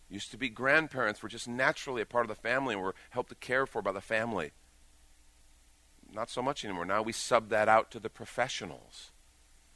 Used 0.08 0.30
to 0.30 0.38
be 0.38 0.48
grandparents 0.48 1.22
were 1.22 1.28
just 1.28 1.48
naturally 1.48 2.00
a 2.00 2.06
part 2.06 2.24
of 2.24 2.28
the 2.28 2.40
family 2.40 2.74
and 2.74 2.82
were 2.82 2.94
helped 3.10 3.30
to 3.30 3.34
care 3.34 3.66
for 3.66 3.82
by 3.82 3.92
the 3.92 4.00
family. 4.00 4.52
Not 6.12 6.30
so 6.30 6.42
much 6.42 6.64
anymore. 6.64 6.84
Now 6.84 7.02
we 7.02 7.12
sub 7.12 7.48
that 7.48 7.68
out 7.68 7.90
to 7.90 8.00
the 8.00 8.08
professionals. 8.08 9.10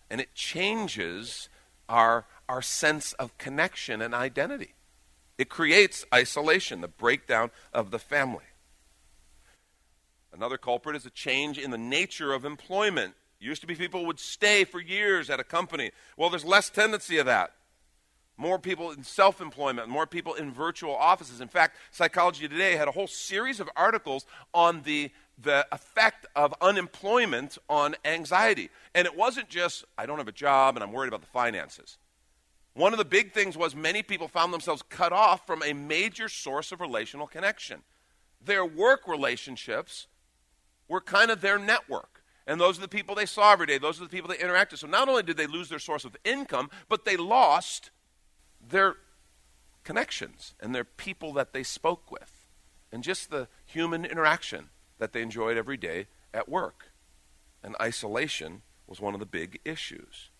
And 0.08 0.20
it 0.20 0.34
changes 0.34 1.48
our, 1.88 2.26
our 2.48 2.62
sense 2.62 3.12
of 3.14 3.36
connection 3.38 4.00
and 4.00 4.14
identity. 4.14 4.74
It 5.36 5.48
creates 5.48 6.04
isolation, 6.14 6.80
the 6.80 6.88
breakdown 6.88 7.50
of 7.72 7.90
the 7.90 7.98
family. 7.98 8.44
Another 10.32 10.58
culprit 10.58 10.94
is 10.94 11.06
a 11.06 11.10
change 11.10 11.58
in 11.58 11.72
the 11.72 11.78
nature 11.78 12.32
of 12.32 12.44
employment. 12.44 13.14
Used 13.40 13.62
to 13.62 13.66
be 13.66 13.74
people 13.74 14.06
would 14.06 14.20
stay 14.20 14.64
for 14.64 14.80
years 14.80 15.28
at 15.28 15.40
a 15.40 15.44
company. 15.44 15.90
Well, 16.16 16.30
there's 16.30 16.44
less 16.44 16.70
tendency 16.70 17.18
of 17.18 17.26
that 17.26 17.52
more 18.40 18.58
people 18.58 18.90
in 18.90 19.04
self 19.04 19.40
employment, 19.40 19.88
more 19.88 20.06
people 20.06 20.34
in 20.34 20.50
virtual 20.50 20.96
offices. 20.96 21.40
In 21.40 21.48
fact, 21.48 21.76
Psychology 21.90 22.48
Today 22.48 22.74
had 22.74 22.88
a 22.88 22.92
whole 22.92 23.06
series 23.06 23.60
of 23.60 23.68
articles 23.76 24.24
on 24.54 24.82
the 24.82 25.10
the 25.42 25.66
effect 25.72 26.26
of 26.36 26.54
unemployment 26.60 27.56
on 27.68 27.94
anxiety. 28.04 28.68
And 28.94 29.06
it 29.06 29.16
wasn't 29.16 29.48
just, 29.48 29.86
I 29.96 30.04
don't 30.04 30.18
have 30.18 30.28
a 30.28 30.32
job 30.32 30.76
and 30.76 30.84
I'm 30.84 30.92
worried 30.92 31.08
about 31.08 31.22
the 31.22 31.28
finances. 31.28 31.96
One 32.74 32.92
of 32.92 32.98
the 32.98 33.06
big 33.06 33.32
things 33.32 33.56
was 33.56 33.74
many 33.74 34.02
people 34.02 34.28
found 34.28 34.52
themselves 34.52 34.82
cut 34.90 35.14
off 35.14 35.46
from 35.46 35.62
a 35.62 35.72
major 35.72 36.28
source 36.28 36.72
of 36.72 36.80
relational 36.82 37.26
connection. 37.26 37.82
Their 38.44 38.66
work 38.66 39.08
relationships 39.08 40.08
were 40.88 41.00
kind 41.00 41.30
of 41.30 41.40
their 41.40 41.58
network. 41.58 42.22
And 42.46 42.60
those 42.60 42.78
are 42.78 42.82
the 42.82 42.88
people 42.88 43.14
they 43.14 43.26
saw 43.26 43.52
every 43.52 43.66
day. 43.66 43.78
Those 43.78 43.98
are 43.98 44.04
the 44.04 44.10
people 44.10 44.28
they 44.28 44.36
interacted. 44.36 44.72
With. 44.72 44.80
So 44.80 44.88
not 44.88 45.08
only 45.08 45.22
did 45.22 45.36
they 45.36 45.46
lose 45.46 45.68
their 45.68 45.78
source 45.78 46.04
of 46.04 46.16
income, 46.24 46.70
but 46.88 47.04
they 47.04 47.16
lost 47.16 47.90
their 48.70 48.96
connections 49.84 50.54
and 50.60 50.74
their 50.74 50.84
people 50.84 51.32
that 51.34 51.52
they 51.52 51.62
spoke 51.62 52.10
with 52.10 52.46
and 52.92 53.02
just 53.02 53.30
the 53.30 53.48
human 53.64 54.04
interaction 54.04 54.70
that 54.98 55.12
they 55.12 55.22
enjoyed 55.22 55.56
every 55.56 55.76
day 55.76 56.06
at 56.34 56.48
work. 56.48 56.92
And 57.62 57.76
isolation 57.80 58.62
was 58.86 59.00
one 59.00 59.14
of 59.14 59.20
the 59.20 59.26
big 59.26 59.60
issues. 59.64 60.30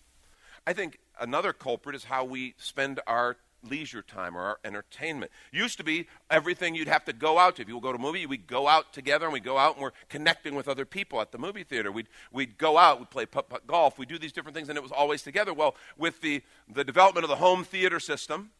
I 0.65 0.73
think 0.73 0.99
another 1.19 1.53
culprit 1.53 1.95
is 1.95 2.05
how 2.05 2.23
we 2.23 2.55
spend 2.57 2.99
our 3.07 3.37
leisure 3.63 4.01
time 4.01 4.35
or 4.35 4.41
our 4.41 4.59
entertainment. 4.63 5.31
Used 5.51 5.77
to 5.77 5.83
be 5.83 6.07
everything 6.29 6.75
you'd 6.75 6.87
have 6.87 7.05
to 7.05 7.13
go 7.13 7.37
out 7.37 7.55
to. 7.57 7.61
If 7.61 7.67
you 7.67 7.79
go 7.79 7.91
to 7.91 7.97
a 7.97 8.01
movie, 8.01 8.25
we'd 8.25 8.47
go 8.47 8.67
out 8.67 8.93
together 8.93 9.25
and 9.25 9.33
we'd 9.33 9.43
go 9.43 9.57
out 9.57 9.75
and 9.75 9.83
we're 9.83 9.91
connecting 10.09 10.55
with 10.55 10.67
other 10.67 10.85
people 10.85 11.21
at 11.21 11.31
the 11.31 11.37
movie 11.37 11.63
theater. 11.63 11.91
We'd, 11.91 12.07
we'd 12.31 12.57
go 12.57 12.77
out, 12.77 12.99
we'd 12.99 13.09
play 13.09 13.25
putt 13.25 13.49
putt 13.49 13.67
golf, 13.67 13.97
we'd 13.97 14.09
do 14.09 14.17
these 14.17 14.33
different 14.33 14.55
things, 14.55 14.69
and 14.69 14.77
it 14.77 14.83
was 14.83 14.91
always 14.91 15.21
together. 15.21 15.53
Well, 15.53 15.75
with 15.97 16.21
the, 16.21 16.41
the 16.71 16.83
development 16.83 17.23
of 17.23 17.29
the 17.29 17.35
home 17.35 17.63
theater 17.63 17.99
system, 17.99 18.51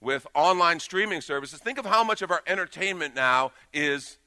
with 0.00 0.26
online 0.34 0.80
streaming 0.80 1.20
services, 1.20 1.60
think 1.60 1.78
of 1.78 1.86
how 1.86 2.02
much 2.02 2.22
of 2.22 2.30
our 2.30 2.42
entertainment 2.46 3.14
now 3.14 3.52
is 3.72 4.18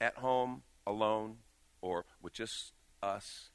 at 0.00 0.16
home, 0.16 0.62
alone, 0.84 1.36
or 1.80 2.04
with 2.20 2.32
just 2.32 2.72
us. 3.02 3.50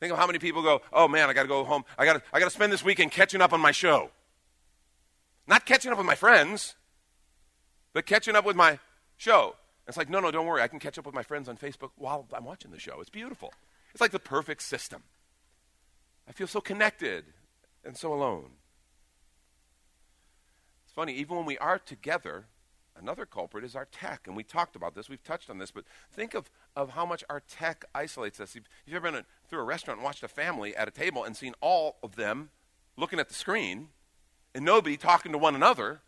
Think 0.00 0.12
of 0.12 0.18
how 0.18 0.26
many 0.26 0.38
people 0.38 0.62
go, 0.62 0.82
oh 0.92 1.08
man, 1.08 1.28
I 1.28 1.32
got 1.32 1.42
to 1.42 1.48
go 1.48 1.64
home. 1.64 1.84
I 1.96 2.04
got 2.04 2.22
I 2.32 2.38
got 2.38 2.46
to 2.46 2.50
spend 2.50 2.72
this 2.72 2.84
weekend 2.84 3.12
catching 3.12 3.40
up 3.40 3.52
on 3.52 3.60
my 3.60 3.72
show. 3.72 4.10
Not 5.48 5.66
catching 5.66 5.90
up 5.90 5.98
with 5.98 6.06
my 6.06 6.14
friends, 6.14 6.76
but 7.92 8.06
catching 8.06 8.36
up 8.36 8.44
with 8.44 8.54
my 8.54 8.78
show. 9.16 9.56
It's 9.88 9.96
like, 9.96 10.08
no, 10.08 10.20
no, 10.20 10.30
don't 10.30 10.46
worry. 10.46 10.62
I 10.62 10.68
can 10.68 10.78
catch 10.78 10.98
up 10.98 11.06
with 11.06 11.14
my 11.14 11.24
friends 11.24 11.48
on 11.48 11.56
Facebook 11.56 11.90
while 11.96 12.28
I'm 12.32 12.44
watching 12.44 12.70
the 12.70 12.78
show. 12.78 13.00
It's 13.00 13.10
beautiful. 13.10 13.52
It's 13.92 14.00
like 14.00 14.12
the 14.12 14.20
perfect 14.20 14.62
system. 14.62 15.02
I 16.28 16.32
feel 16.32 16.46
so 16.46 16.60
connected 16.60 17.24
and 17.84 17.96
so 17.96 18.12
alone. 18.12 18.50
It's 20.84 20.92
funny, 20.92 21.14
even 21.14 21.36
when 21.36 21.46
we 21.46 21.58
are 21.58 21.78
together, 21.78 22.44
Another 23.00 23.26
culprit 23.26 23.64
is 23.64 23.76
our 23.76 23.86
tech, 23.86 24.26
and 24.26 24.36
we 24.36 24.42
talked 24.42 24.74
about 24.74 24.94
this. 24.94 25.08
We've 25.08 25.22
touched 25.22 25.50
on 25.50 25.58
this, 25.58 25.70
but 25.70 25.84
think 26.10 26.34
of, 26.34 26.50
of 26.74 26.90
how 26.90 27.06
much 27.06 27.22
our 27.30 27.40
tech 27.40 27.84
isolates 27.94 28.40
us. 28.40 28.56
If 28.56 28.62
you've 28.86 28.96
ever 28.96 29.10
been 29.10 29.20
a, 29.20 29.24
through 29.48 29.60
a 29.60 29.64
restaurant 29.64 29.98
and 29.98 30.04
watched 30.04 30.22
a 30.22 30.28
family 30.28 30.74
at 30.74 30.88
a 30.88 30.90
table 30.90 31.24
and 31.24 31.36
seen 31.36 31.54
all 31.60 31.96
of 32.02 32.16
them 32.16 32.50
looking 32.96 33.20
at 33.20 33.28
the 33.28 33.34
screen 33.34 33.88
and 34.54 34.64
nobody 34.64 34.96
talking 34.96 35.32
to 35.32 35.38
one 35.38 35.54
another, 35.54 36.00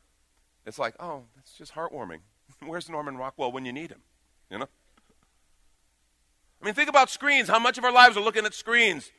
it's 0.66 0.78
like, 0.78 0.94
oh, 1.00 1.24
that's 1.36 1.52
just 1.52 1.74
heartwarming. 1.74 2.20
Where's 2.66 2.88
Norman 2.88 3.16
Rockwell 3.16 3.52
when 3.52 3.64
you 3.64 3.72
need 3.72 3.90
him? 3.90 4.02
You 4.50 4.58
know? 4.58 4.68
I 6.60 6.64
mean, 6.64 6.74
think 6.74 6.88
about 6.88 7.08
screens. 7.08 7.48
How 7.48 7.58
much 7.58 7.78
of 7.78 7.84
our 7.84 7.92
lives 7.92 8.16
are 8.16 8.22
looking 8.22 8.44
at 8.44 8.54
screens? 8.54 9.10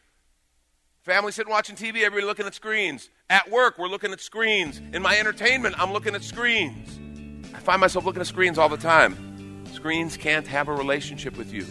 Family 1.01 1.31
sitting 1.31 1.51
watching 1.51 1.75
TV, 1.75 2.03
everybody 2.03 2.25
looking 2.25 2.45
at 2.45 2.53
screens. 2.53 3.09
At 3.29 3.49
work, 3.49 3.79
we're 3.79 3.87
looking 3.87 4.11
at 4.11 4.21
screens. 4.21 4.79
In 4.93 5.01
my 5.01 5.17
entertainment, 5.17 5.73
I'm 5.79 5.91
looking 5.93 6.13
at 6.13 6.23
screens. 6.23 6.99
I 7.55 7.59
find 7.59 7.81
myself 7.81 8.05
looking 8.05 8.21
at 8.21 8.27
screens 8.27 8.59
all 8.59 8.69
the 8.69 8.77
time. 8.77 9.65
Screens 9.73 10.15
can't 10.15 10.45
have 10.45 10.67
a 10.67 10.73
relationship 10.73 11.37
with 11.37 11.51
you, 11.51 11.65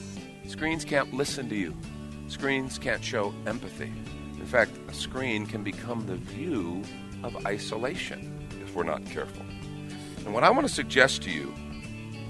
screens 0.47 0.85
can't 0.85 1.14
listen 1.14 1.49
to 1.49 1.54
you, 1.54 1.76
screens 2.28 2.78
can't 2.78 3.04
show 3.04 3.33
empathy. 3.47 3.92
In 4.38 4.47
fact, 4.47 4.73
a 4.88 4.95
screen 4.95 5.47
can 5.47 5.62
become 5.62 6.07
the 6.07 6.16
view 6.16 6.83
of 7.23 7.47
isolation 7.47 8.49
if 8.62 8.75
we're 8.75 8.85
not 8.85 9.05
careful. 9.07 9.45
And 10.25 10.35
what 10.35 10.45
I 10.45 10.50
want 10.50 10.67
to 10.67 10.73
suggest 10.73 11.23
to 11.23 11.31
you, 11.31 11.53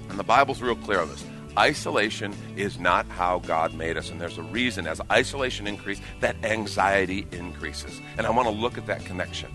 and 0.09 0.17
the 0.17 0.23
Bible's 0.23 0.61
real 0.61 0.75
clear 0.75 0.99
on 1.01 1.09
this, 1.09 1.23
isolation 1.57 2.33
is 2.55 2.79
not 2.79 3.05
how 3.07 3.39
God 3.39 3.73
made 3.73 3.97
us. 3.97 4.09
And 4.09 4.19
there's 4.19 4.37
a 4.37 4.43
reason 4.43 4.87
as 4.87 5.01
isolation 5.11 5.67
increases, 5.67 6.03
that 6.21 6.35
anxiety 6.43 7.27
increases. 7.31 7.99
And 8.17 8.25
I 8.25 8.29
want 8.29 8.47
to 8.47 8.53
look 8.53 8.77
at 8.77 8.85
that 8.87 9.05
connection. 9.05 9.51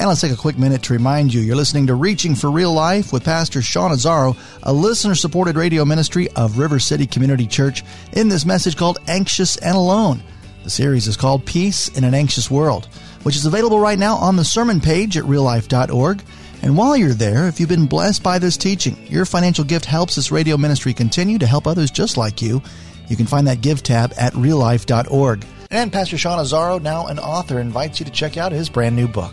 And 0.00 0.08
let's 0.08 0.20
take 0.20 0.32
a 0.32 0.36
quick 0.36 0.56
minute 0.56 0.84
to 0.84 0.92
remind 0.92 1.34
you 1.34 1.40
you're 1.40 1.56
listening 1.56 1.88
to 1.88 1.94
Reaching 1.94 2.36
for 2.36 2.50
Real 2.50 2.72
Life 2.72 3.12
with 3.12 3.24
Pastor 3.24 3.60
Sean 3.60 3.90
Azzaro, 3.90 4.36
a 4.62 4.72
listener 4.72 5.16
supported 5.16 5.56
radio 5.56 5.84
ministry 5.84 6.28
of 6.36 6.56
River 6.56 6.78
City 6.78 7.04
Community 7.04 7.48
Church, 7.48 7.82
in 8.12 8.28
this 8.28 8.46
message 8.46 8.76
called 8.76 8.98
Anxious 9.08 9.56
and 9.56 9.76
Alone. 9.76 10.22
The 10.68 10.72
series 10.72 11.08
is 11.08 11.16
called 11.16 11.46
Peace 11.46 11.88
in 11.96 12.04
an 12.04 12.12
Anxious 12.12 12.50
World, 12.50 12.90
which 13.22 13.36
is 13.36 13.46
available 13.46 13.80
right 13.80 13.98
now 13.98 14.16
on 14.16 14.36
the 14.36 14.44
sermon 14.44 14.82
page 14.82 15.16
at 15.16 15.24
reallife.org. 15.24 16.22
And 16.60 16.76
while 16.76 16.94
you're 16.94 17.14
there, 17.14 17.48
if 17.48 17.58
you've 17.58 17.70
been 17.70 17.86
blessed 17.86 18.22
by 18.22 18.38
this 18.38 18.58
teaching, 18.58 18.98
your 19.06 19.24
financial 19.24 19.64
gift 19.64 19.86
helps 19.86 20.14
this 20.14 20.30
radio 20.30 20.58
ministry 20.58 20.92
continue 20.92 21.38
to 21.38 21.46
help 21.46 21.66
others 21.66 21.90
just 21.90 22.18
like 22.18 22.42
you. 22.42 22.60
You 23.08 23.16
can 23.16 23.24
find 23.24 23.46
that 23.46 23.62
Give 23.62 23.82
tab 23.82 24.12
at 24.18 24.34
reallife.org. 24.34 25.46
And 25.70 25.90
Pastor 25.90 26.18
Sean 26.18 26.38
Azzaro, 26.38 26.82
now 26.82 27.06
an 27.06 27.18
author, 27.18 27.60
invites 27.60 27.98
you 27.98 28.04
to 28.04 28.12
check 28.12 28.36
out 28.36 28.52
his 28.52 28.68
brand 28.68 28.94
new 28.94 29.08
book. 29.08 29.32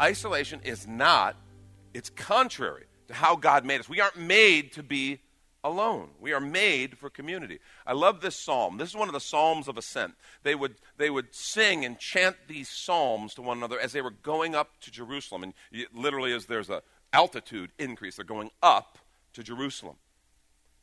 Isolation 0.00 0.60
is 0.64 0.86
not, 0.86 1.36
it's 1.94 2.10
contrary 2.10 2.84
to 3.08 3.14
how 3.14 3.36
God 3.36 3.64
made 3.64 3.80
us. 3.80 3.88
We 3.88 4.00
aren't 4.00 4.18
made 4.18 4.72
to 4.72 4.82
be 4.82 5.20
alone. 5.64 6.10
We 6.20 6.32
are 6.32 6.40
made 6.40 6.96
for 6.96 7.10
community. 7.10 7.58
I 7.86 7.92
love 7.92 8.20
this 8.20 8.36
psalm. 8.36 8.78
This 8.78 8.90
is 8.90 8.96
one 8.96 9.08
of 9.08 9.14
the 9.14 9.20
psalms 9.20 9.68
of 9.68 9.76
ascent. 9.76 10.14
They 10.42 10.54
would, 10.54 10.76
they 10.96 11.10
would 11.10 11.34
sing 11.34 11.84
and 11.84 11.98
chant 11.98 12.36
these 12.46 12.68
psalms 12.68 13.34
to 13.34 13.42
one 13.42 13.58
another 13.58 13.80
as 13.80 13.92
they 13.92 14.02
were 14.02 14.10
going 14.10 14.54
up 14.54 14.78
to 14.82 14.90
Jerusalem. 14.90 15.42
And 15.42 15.54
literally, 15.92 16.32
as 16.32 16.46
there's 16.46 16.70
a 16.70 16.82
altitude 17.12 17.70
increase, 17.78 18.16
they're 18.16 18.24
going 18.24 18.50
up 18.62 18.98
to 19.32 19.42
Jerusalem. 19.42 19.96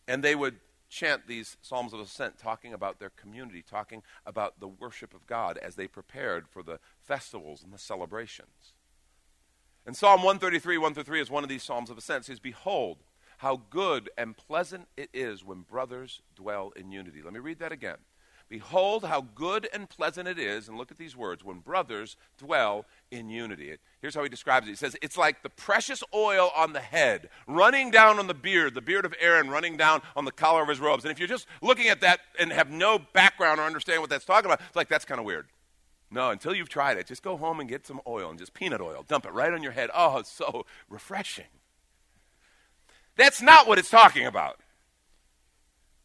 And 0.07 0.23
they 0.23 0.35
would 0.35 0.57
chant 0.89 1.27
these 1.27 1.57
psalms 1.61 1.93
of 1.93 1.99
ascent, 1.99 2.37
talking 2.37 2.73
about 2.73 2.99
their 2.99 3.09
community, 3.09 3.63
talking 3.67 4.03
about 4.25 4.59
the 4.59 4.67
worship 4.67 5.13
of 5.13 5.25
God 5.25 5.57
as 5.57 5.75
they 5.75 5.87
prepared 5.87 6.47
for 6.47 6.61
the 6.61 6.79
festivals 7.01 7.63
and 7.63 7.73
the 7.73 7.79
celebrations. 7.79 8.73
And 9.85 9.95
Psalm 9.95 10.23
133, 10.23 10.77
1 10.77 10.93
through 10.93 11.03
3 11.03 11.21
is 11.21 11.29
one 11.29 11.43
of 11.43 11.49
these 11.49 11.63
Psalms 11.63 11.89
of 11.89 11.97
Ascent. 11.97 12.23
It 12.23 12.27
says, 12.27 12.39
Behold, 12.39 12.99
how 13.37 13.61
good 13.69 14.09
and 14.17 14.37
pleasant 14.37 14.87
it 14.95 15.09
is 15.13 15.43
when 15.43 15.61
brothers 15.61 16.21
dwell 16.35 16.71
in 16.75 16.91
unity. 16.91 17.21
Let 17.21 17.33
me 17.33 17.39
read 17.39 17.59
that 17.59 17.73
again. 17.73 17.97
Behold, 18.49 19.05
how 19.05 19.21
good 19.21 19.67
and 19.73 19.89
pleasant 19.89 20.27
it 20.27 20.37
is, 20.37 20.67
and 20.67 20.77
look 20.77 20.91
at 20.91 20.97
these 20.97 21.15
words, 21.15 21.43
when 21.43 21.59
brothers 21.59 22.15
dwell 22.37 22.85
in 23.09 23.29
unity. 23.29 23.75
Here's 24.01 24.13
how 24.15 24.23
he 24.23 24.29
describes 24.29 24.67
it. 24.67 24.69
He 24.69 24.75
says, 24.75 24.95
It's 25.01 25.17
like 25.17 25.43
the 25.43 25.49
precious 25.49 26.03
oil 26.13 26.51
on 26.55 26.73
the 26.73 26.79
head, 26.79 27.29
running 27.47 27.89
down 27.89 28.19
on 28.19 28.27
the 28.27 28.33
beard, 28.33 28.75
the 28.75 28.81
beard 28.81 29.05
of 29.05 29.15
Aaron 29.19 29.49
running 29.49 29.75
down 29.75 30.01
on 30.15 30.25
the 30.25 30.31
collar 30.31 30.61
of 30.61 30.69
his 30.69 30.79
robes. 30.79 31.03
And 31.03 31.11
if 31.11 31.19
you're 31.19 31.27
just 31.27 31.47
looking 31.61 31.87
at 31.87 32.01
that 32.01 32.19
and 32.39 32.53
have 32.53 32.69
no 32.69 32.99
background 32.99 33.59
or 33.59 33.63
understand 33.63 34.01
what 34.01 34.09
that's 34.09 34.25
talking 34.25 34.45
about, 34.45 34.61
it's 34.67 34.75
like, 34.75 34.87
that's 34.87 35.05
kind 35.05 35.19
of 35.19 35.25
weird. 35.25 35.47
No, 36.13 36.29
until 36.29 36.53
you've 36.53 36.69
tried 36.69 36.97
it, 36.97 37.07
just 37.07 37.23
go 37.23 37.37
home 37.37 37.59
and 37.59 37.67
get 37.67 37.87
some 37.87 37.99
oil 38.05 38.29
and 38.29 38.37
just 38.37 38.53
peanut 38.53 38.81
oil. 38.81 39.03
Dump 39.07 39.25
it 39.25 39.33
right 39.33 39.51
on 39.51 39.63
your 39.63 39.71
head. 39.71 39.89
Oh, 39.95 40.19
it's 40.19 40.31
so 40.31 40.65
refreshing. 40.87 41.47
That's 43.15 43.41
not 43.41 43.67
what 43.67 43.79
it's 43.79 43.89
talking 43.89 44.27
about. 44.27 44.59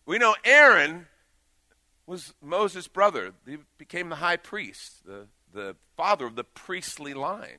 We 0.07 0.17
know 0.17 0.35
Aaron 0.45 1.07
was 2.07 2.33
Moses' 2.43 2.89
brother. 2.89 3.33
He 3.47 3.59
became 3.77 4.09
the 4.09 4.17
high 4.17 4.39
priest, 4.39 5.05
the, 5.05 5.27
the 5.53 5.77
father 5.95 6.25
of 6.25 6.37
the 6.37 6.45
priestly 6.45 7.13
line. 7.13 7.59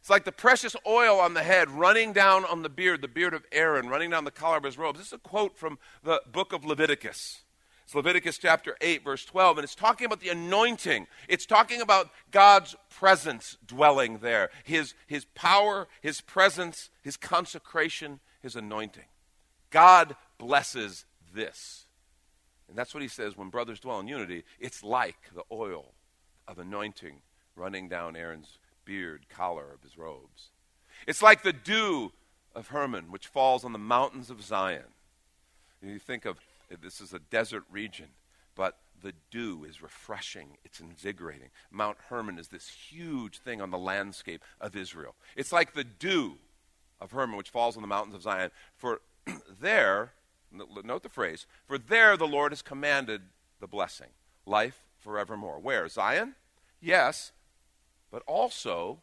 It's 0.00 0.10
like 0.10 0.24
the 0.24 0.32
precious 0.32 0.74
oil 0.84 1.20
on 1.20 1.34
the 1.34 1.44
head 1.44 1.70
running 1.70 2.12
down 2.12 2.44
on 2.44 2.62
the 2.62 2.68
beard, 2.68 3.02
the 3.02 3.08
beard 3.08 3.34
of 3.34 3.44
Aaron, 3.52 3.88
running 3.88 4.10
down 4.10 4.24
the 4.24 4.32
collar 4.32 4.56
of 4.56 4.64
his 4.64 4.76
robes. 4.76 4.98
This 4.98 5.08
is 5.08 5.12
a 5.12 5.18
quote 5.18 5.56
from 5.56 5.78
the 6.02 6.20
book 6.32 6.52
of 6.52 6.64
Leviticus. 6.64 7.42
It's 7.92 7.96
Leviticus 7.96 8.38
chapter 8.38 8.74
8, 8.80 9.04
verse 9.04 9.22
12, 9.26 9.58
and 9.58 9.64
it's 9.64 9.74
talking 9.74 10.06
about 10.06 10.20
the 10.20 10.30
anointing. 10.30 11.06
It's 11.28 11.44
talking 11.44 11.82
about 11.82 12.08
God's 12.30 12.74
presence 12.88 13.58
dwelling 13.66 14.20
there, 14.22 14.48
his, 14.64 14.94
his 15.06 15.26
power, 15.34 15.88
his 16.00 16.22
presence, 16.22 16.88
his 17.02 17.18
consecration, 17.18 18.20
his 18.40 18.56
anointing. 18.56 19.04
God 19.68 20.16
blesses 20.38 21.04
this. 21.34 21.84
And 22.66 22.78
that's 22.78 22.94
what 22.94 23.02
he 23.02 23.10
says 23.10 23.36
when 23.36 23.50
brothers 23.50 23.78
dwell 23.78 24.00
in 24.00 24.08
unity, 24.08 24.44
it's 24.58 24.82
like 24.82 25.28
the 25.34 25.44
oil 25.52 25.92
of 26.48 26.58
anointing 26.58 27.20
running 27.56 27.90
down 27.90 28.16
Aaron's 28.16 28.56
beard, 28.86 29.26
collar 29.28 29.66
of 29.70 29.82
his 29.82 29.98
robes. 29.98 30.48
It's 31.06 31.20
like 31.20 31.42
the 31.42 31.52
dew 31.52 32.12
of 32.54 32.68
Hermon, 32.68 33.10
which 33.10 33.26
falls 33.26 33.66
on 33.66 33.72
the 33.72 33.78
mountains 33.78 34.30
of 34.30 34.40
Zion. 34.40 34.94
You 35.82 35.98
think 35.98 36.24
of 36.24 36.38
this 36.80 37.00
is 37.00 37.12
a 37.12 37.18
desert 37.18 37.64
region, 37.70 38.08
but 38.54 38.78
the 39.02 39.12
dew 39.30 39.64
is 39.68 39.82
refreshing, 39.82 40.56
it's 40.64 40.80
invigorating. 40.80 41.50
Mount 41.70 41.98
Hermon 42.08 42.38
is 42.38 42.48
this 42.48 42.68
huge 42.68 43.38
thing 43.38 43.60
on 43.60 43.70
the 43.70 43.78
landscape 43.78 44.42
of 44.60 44.76
Israel. 44.76 45.14
It's 45.36 45.52
like 45.52 45.74
the 45.74 45.84
dew 45.84 46.38
of 47.00 47.10
Hermon, 47.10 47.36
which 47.36 47.50
falls 47.50 47.76
on 47.76 47.82
the 47.82 47.88
mountains 47.88 48.14
of 48.14 48.22
Zion. 48.22 48.50
For 48.76 49.00
there, 49.60 50.12
note 50.52 51.02
the 51.02 51.08
phrase, 51.08 51.46
for 51.66 51.78
there 51.78 52.16
the 52.16 52.26
Lord 52.26 52.52
has 52.52 52.62
commanded 52.62 53.22
the 53.60 53.66
blessing, 53.66 54.08
life 54.46 54.80
forevermore. 54.98 55.58
Where? 55.58 55.88
Zion? 55.88 56.36
Yes, 56.80 57.32
but 58.10 58.22
also 58.26 59.00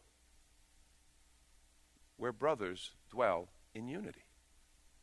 where 2.16 2.32
brothers 2.32 2.92
dwell 3.10 3.48
in 3.74 3.88
unity. 3.88 4.24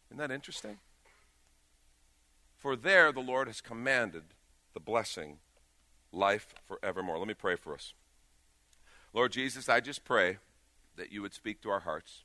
Isn't 0.09 0.17
that 0.17 0.31
interesting? 0.31 0.77
For 2.57 2.75
there 2.75 3.11
the 3.11 3.19
Lord 3.19 3.47
has 3.47 3.61
commanded 3.61 4.23
the 4.73 4.79
blessing, 4.79 5.37
life 6.11 6.53
forevermore. 6.67 7.19
Let 7.19 7.27
me 7.27 7.33
pray 7.33 7.55
for 7.55 7.73
us. 7.73 7.93
Lord 9.13 9.31
Jesus, 9.31 9.69
I 9.69 9.79
just 9.79 10.03
pray 10.03 10.37
that 10.95 11.11
you 11.11 11.21
would 11.21 11.33
speak 11.33 11.61
to 11.61 11.69
our 11.69 11.81
hearts. 11.81 12.23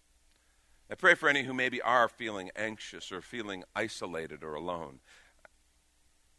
I 0.90 0.94
pray 0.94 1.14
for 1.14 1.28
any 1.28 1.44
who 1.44 1.54
maybe 1.54 1.80
are 1.80 2.08
feeling 2.08 2.50
anxious 2.56 3.12
or 3.12 3.20
feeling 3.20 3.64
isolated 3.76 4.42
or 4.42 4.54
alone. 4.54 5.00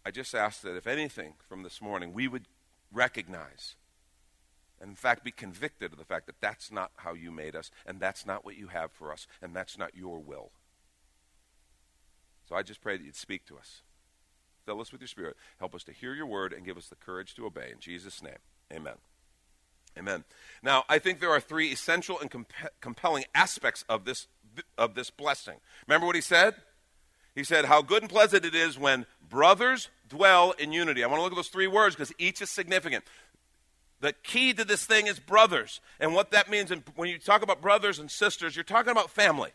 I 0.06 0.12
just 0.12 0.36
ask 0.36 0.62
that 0.62 0.76
if 0.76 0.86
anything 0.86 1.34
from 1.48 1.64
this 1.64 1.82
morning, 1.82 2.14
we 2.14 2.28
would 2.28 2.48
recognize 2.92 3.76
and 4.84 4.90
in 4.90 4.96
fact 4.96 5.24
be 5.24 5.32
convicted 5.32 5.94
of 5.94 5.98
the 5.98 6.04
fact 6.04 6.26
that 6.26 6.42
that's 6.42 6.70
not 6.70 6.92
how 6.98 7.14
you 7.14 7.32
made 7.32 7.56
us, 7.56 7.72
and 7.86 8.02
that's 8.02 8.26
not 8.26 8.44
what 8.44 8.58
you 8.58 8.68
have 8.68 8.92
for 8.92 9.14
us, 9.14 9.28
and 9.42 9.56
that's 9.56 9.78
not 9.78 9.96
your 9.96 10.20
will. 10.20 10.52
I 12.56 12.64
just 12.64 12.82
pray 12.82 12.98
that 12.98 13.04
you'd 13.04 13.16
speak 13.16 13.46
to 13.48 13.58
us. 13.58 13.82
Fill 14.66 14.80
us 14.80 14.92
with 14.92 15.02
your 15.02 15.08
spirit. 15.08 15.36
Help 15.60 15.76
us 15.76 15.84
to 15.86 15.92
hear 15.92 16.14
your 16.14 16.26
word 16.26 16.54
and 16.54 16.66
give 16.66 16.78
us 16.78 16.88
the 16.88 16.96
courage 16.96 17.36
to 17.36 17.46
obey. 17.46 17.70
In 17.72 17.80
Jesus' 17.80 18.24
name, 18.24 18.38
amen. 18.74 18.96
Amen. 19.98 20.24
Now, 20.64 20.84
I 20.90 21.00
think 21.00 21.20
there 21.20 21.30
are 21.30 21.40
three 21.40 21.72
essential 21.72 22.20
and 22.20 22.32
comp- 22.32 22.54
compelling 22.82 23.26
aspects 23.36 23.86
of 23.88 24.06
this, 24.06 24.28
of 24.78 24.96
this 24.96 25.10
blessing. 25.10 25.58
Remember 25.88 26.08
what 26.08 26.16
he 26.16 26.22
said? 26.22 26.56
He 27.36 27.44
said, 27.44 27.66
How 27.66 27.82
good 27.82 28.04
and 28.04 28.10
pleasant 28.10 28.46
it 28.46 28.56
is 28.56 28.78
when 28.78 29.06
brothers 29.28 29.90
dwell 30.08 30.52
in 30.52 30.72
unity. 30.72 31.04
I 31.04 31.08
want 31.08 31.20
to 31.20 31.24
look 31.24 31.34
at 31.34 31.36
those 31.36 31.50
three 31.50 31.68
words 31.68 31.96
because 31.96 32.14
each 32.18 32.42
is 32.42 32.50
significant. 32.50 33.04
The 34.00 34.14
key 34.14 34.54
to 34.54 34.66
this 34.66 34.86
thing 34.86 35.08
is 35.08 35.20
brothers. 35.20 35.80
And 36.00 36.14
what 36.14 36.32
that 36.32 36.50
means, 36.50 36.72
and 36.72 36.84
when 36.96 37.10
you 37.10 37.18
talk 37.18 37.42
about 37.42 37.62
brothers 37.62 38.00
and 38.00 38.12
sisters, 38.12 38.56
you're 38.56 38.64
talking 38.64 38.92
about 38.92 39.10
family. 39.10 39.52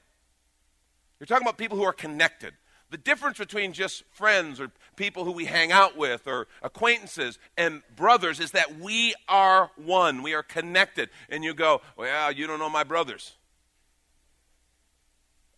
You're 1.21 1.27
talking 1.27 1.47
about 1.47 1.59
people 1.59 1.77
who 1.77 1.85
are 1.85 1.93
connected. 1.93 2.55
The 2.91 2.97
difference 2.97 3.39
between 3.39 3.75
just 3.75 4.03
friends 4.13 4.61
or 4.61 4.71
people 4.97 5.25
who 5.25 5.33
we 5.33 5.45
hang 5.45 5.73
out 5.73 5.97
with 5.97 6.27
or 6.27 6.49
acquaintances 6.63 7.39
and 7.57 7.83
brothers 7.95 8.41
is 8.41 8.53
that 8.53 8.79
we 8.79 9.15
are 9.29 9.71
one. 9.77 10.23
We 10.23 10.33
are 10.35 10.43
connected. 10.43 11.11
And 11.29 11.45
you 11.45 11.53
go, 11.53 11.83
well, 11.97 12.33
you 12.33 12.47
don't 12.47 12.59
know 12.59 12.71
my 12.71 12.85
brothers. 12.85 13.37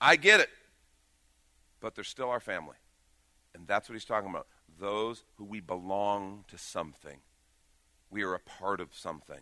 I 0.01 0.17
get 0.17 0.41
it. 0.41 0.49
But 1.81 1.95
they're 1.95 2.05
still 2.05 2.31
our 2.31 2.41
family. 2.41 2.77
And 3.55 3.67
that's 3.67 3.89
what 3.89 3.95
he's 3.95 4.05
talking 4.05 4.31
about. 4.31 4.47
Those 4.79 5.23
who 5.37 5.45
we 5.45 5.61
belong 5.61 6.45
to 6.49 6.59
something. 6.59 7.19
We 8.11 8.23
are 8.25 8.35
a 8.35 8.41
part 8.41 8.81
of 8.81 8.89
something. 8.93 9.41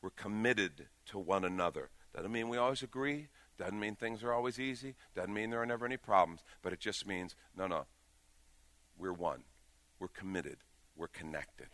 We're 0.00 0.10
committed 0.10 0.88
to 1.06 1.18
one 1.18 1.44
another. 1.44 1.90
Doesn't 2.14 2.32
mean 2.32 2.48
we 2.48 2.56
always 2.56 2.82
agree. 2.82 3.28
Doesn't 3.58 3.78
mean 3.78 3.94
things 3.94 4.22
are 4.22 4.32
always 4.32 4.58
easy. 4.58 4.94
Doesn't 5.14 5.34
mean 5.34 5.50
there 5.50 5.62
are 5.62 5.66
never 5.66 5.86
any 5.86 5.96
problems. 5.96 6.40
But 6.62 6.72
it 6.72 6.80
just 6.80 7.06
means, 7.06 7.34
no, 7.56 7.66
no. 7.66 7.86
We're 8.98 9.12
one. 9.12 9.44
We're 9.98 10.08
committed. 10.08 10.58
We're 10.96 11.08
connected. 11.08 11.68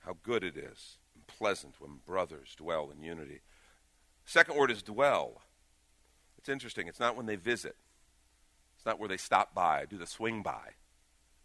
How 0.00 0.16
good 0.22 0.44
it 0.44 0.56
is 0.56 0.98
and 1.14 1.26
pleasant 1.26 1.74
when 1.80 2.00
brothers 2.06 2.54
dwell 2.56 2.90
in 2.90 3.02
unity. 3.02 3.40
Second 4.24 4.56
word 4.56 4.70
is 4.70 4.82
dwell. 4.82 5.42
It's 6.38 6.48
interesting. 6.48 6.88
It's 6.88 7.00
not 7.00 7.16
when 7.16 7.26
they 7.26 7.36
visit. 7.36 7.76
It's 8.76 8.86
not 8.86 8.98
where 8.98 9.08
they 9.08 9.16
stop 9.16 9.54
by, 9.54 9.84
do 9.88 9.98
the 9.98 10.06
swing 10.06 10.42
by. 10.42 10.74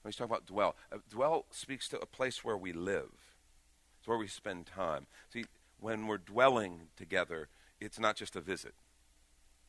When 0.02 0.12
he's 0.12 0.15
talking 0.15 0.32
about 0.32 0.46
dwell, 0.46 0.76
uh, 0.91 0.98
dwell 1.10 1.46
speaks 1.52 1.88
to 1.89 2.00
a 2.00 2.06
place 2.06 2.44
where 2.44 2.58
we 2.58 2.74
live. 2.74 3.12
It's 4.00 4.08
where 4.08 4.17
we 4.17 4.28
spend 4.28 4.65
time. 4.65 5.06
See, 5.32 5.46
when 5.80 6.08
we're 6.08 6.17
dwelling 6.17 6.88
together, 6.96 7.50
it's 7.82 8.00
not 8.00 8.15
just 8.15 8.36
a 8.36 8.41
visit, 8.41 8.74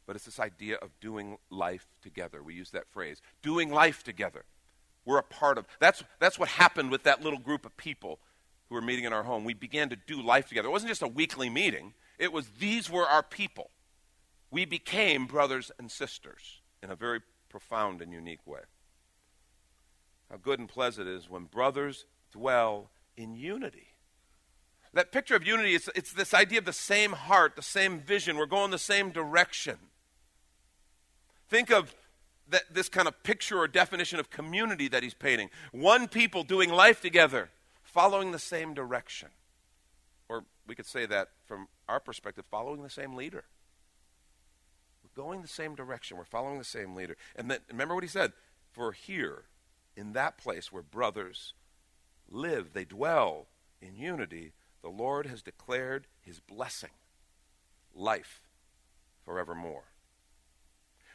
but 0.07 0.15
it's 0.15 0.27
this 0.27 0.39
idea 0.39 0.77
of 0.77 0.91
doing 1.01 1.39
life 1.51 1.87
together. 2.03 2.43
We 2.43 2.55
use 2.55 2.71
that 2.71 2.89
phrase 2.89 3.21
doing 3.43 3.71
life 3.71 4.05
together. 4.05 4.45
We're 5.05 5.19
a 5.19 5.25
part 5.25 5.59
of 5.59 5.67
that's 5.81 6.05
that's 6.21 6.39
what 6.39 6.49
happened 6.49 6.91
with 6.91 7.03
that 7.05 7.23
little 7.23 7.39
group 7.39 7.67
of 7.67 7.77
people 7.77 8.21
who 8.69 8.75
were 8.75 8.83
meeting 8.83 9.05
in 9.05 9.13
our 9.13 9.25
home. 9.25 9.45
We 9.45 9.55
began 9.55 9.89
to 9.89 9.97
do 9.97 10.23
life 10.23 10.49
together. 10.49 10.69
It 10.69 10.73
wasn't 10.73 10.91
just 10.91 11.03
a 11.03 11.09
weekly 11.09 11.51
meeting. 11.51 11.95
It 12.19 12.33
was 12.33 12.47
these 12.59 12.89
were 12.89 13.07
our 13.07 13.23
people. 13.23 13.71
We 14.51 14.65
became 14.67 15.27
brothers 15.27 15.73
and 15.79 15.91
sisters 15.91 16.61
in 16.83 16.91
a 16.91 16.97
very 16.97 17.21
profound 17.49 18.03
and 18.03 18.13
unique 18.13 18.47
way. 18.47 18.61
How 20.31 20.37
good 20.37 20.59
and 20.59 20.69
pleasant 20.69 21.09
it 21.09 21.15
is 21.15 21.29
when 21.29 21.45
brothers 21.45 22.07
dwell 22.33 22.91
in 23.17 23.35
unity. 23.35 23.92
That 24.95 25.11
picture 25.11 25.35
of 25.35 25.47
unity, 25.47 25.75
it's, 25.75 25.89
it's 25.95 26.13
this 26.13 26.35
idea 26.35 26.59
of 26.59 26.67
the 26.67 26.73
same 26.73 27.13
heart, 27.13 27.57
the 27.57 27.63
same 27.63 28.01
vision. 28.01 28.37
We're 28.37 28.47
going 28.47 28.71
the 28.71 28.79
same 28.79 29.11
direction. 29.11 29.79
Think 31.49 31.71
of 31.71 31.95
that, 32.49 32.63
this 32.73 32.89
kind 32.89 33.09
of 33.09 33.23
picture 33.23 33.59
or 33.59 33.69
definition 33.69 34.21
of 34.21 34.31
community 34.31 34.89
that 34.89 35.03
he's 35.03 35.15
painting. 35.15 35.49
One 35.73 36.09
people 36.09 36.45
doing 36.45 36.71
life 36.71 37.01
together, 37.01 37.51
following 37.83 38.33
the 38.33 38.39
same 38.39 38.75
direction. 38.75 39.29
Or 40.29 40.45
we 40.67 40.75
could 40.75 40.87
say 40.87 41.07
that 41.07 41.29
from 41.47 41.69
our 41.89 42.01
perspective, 42.01 42.45
following 42.51 42.83
the 42.83 42.91
same 42.91 43.15
leader. 43.15 43.45
We're 45.03 45.23
going 45.23 45.43
the 45.43 45.49
same 45.49 45.75
direction. 45.75 46.17
We're 46.17 46.25
following 46.25 46.59
the 46.59 46.65
same 46.65 46.95
leader. 46.95 47.17
And 47.35 47.59
remember 47.71 47.95
what 47.95 48.05
he 48.05 48.09
said? 48.09 48.33
For 48.71 48.93
here, 48.93 49.45
in 49.97 50.13
that 50.13 50.39
place 50.39 50.71
where 50.71 50.83
brothers 50.83 51.55
live, 52.31 52.73
they 52.73 52.85
dwell 52.85 53.47
in 53.81 53.97
unity, 53.97 54.53
the 54.83 54.89
Lord 54.89 55.27
has 55.27 55.43
declared 55.43 56.07
his 56.21 56.41
blessing, 56.41 56.91
life 57.95 58.41
forevermore. 59.25 59.85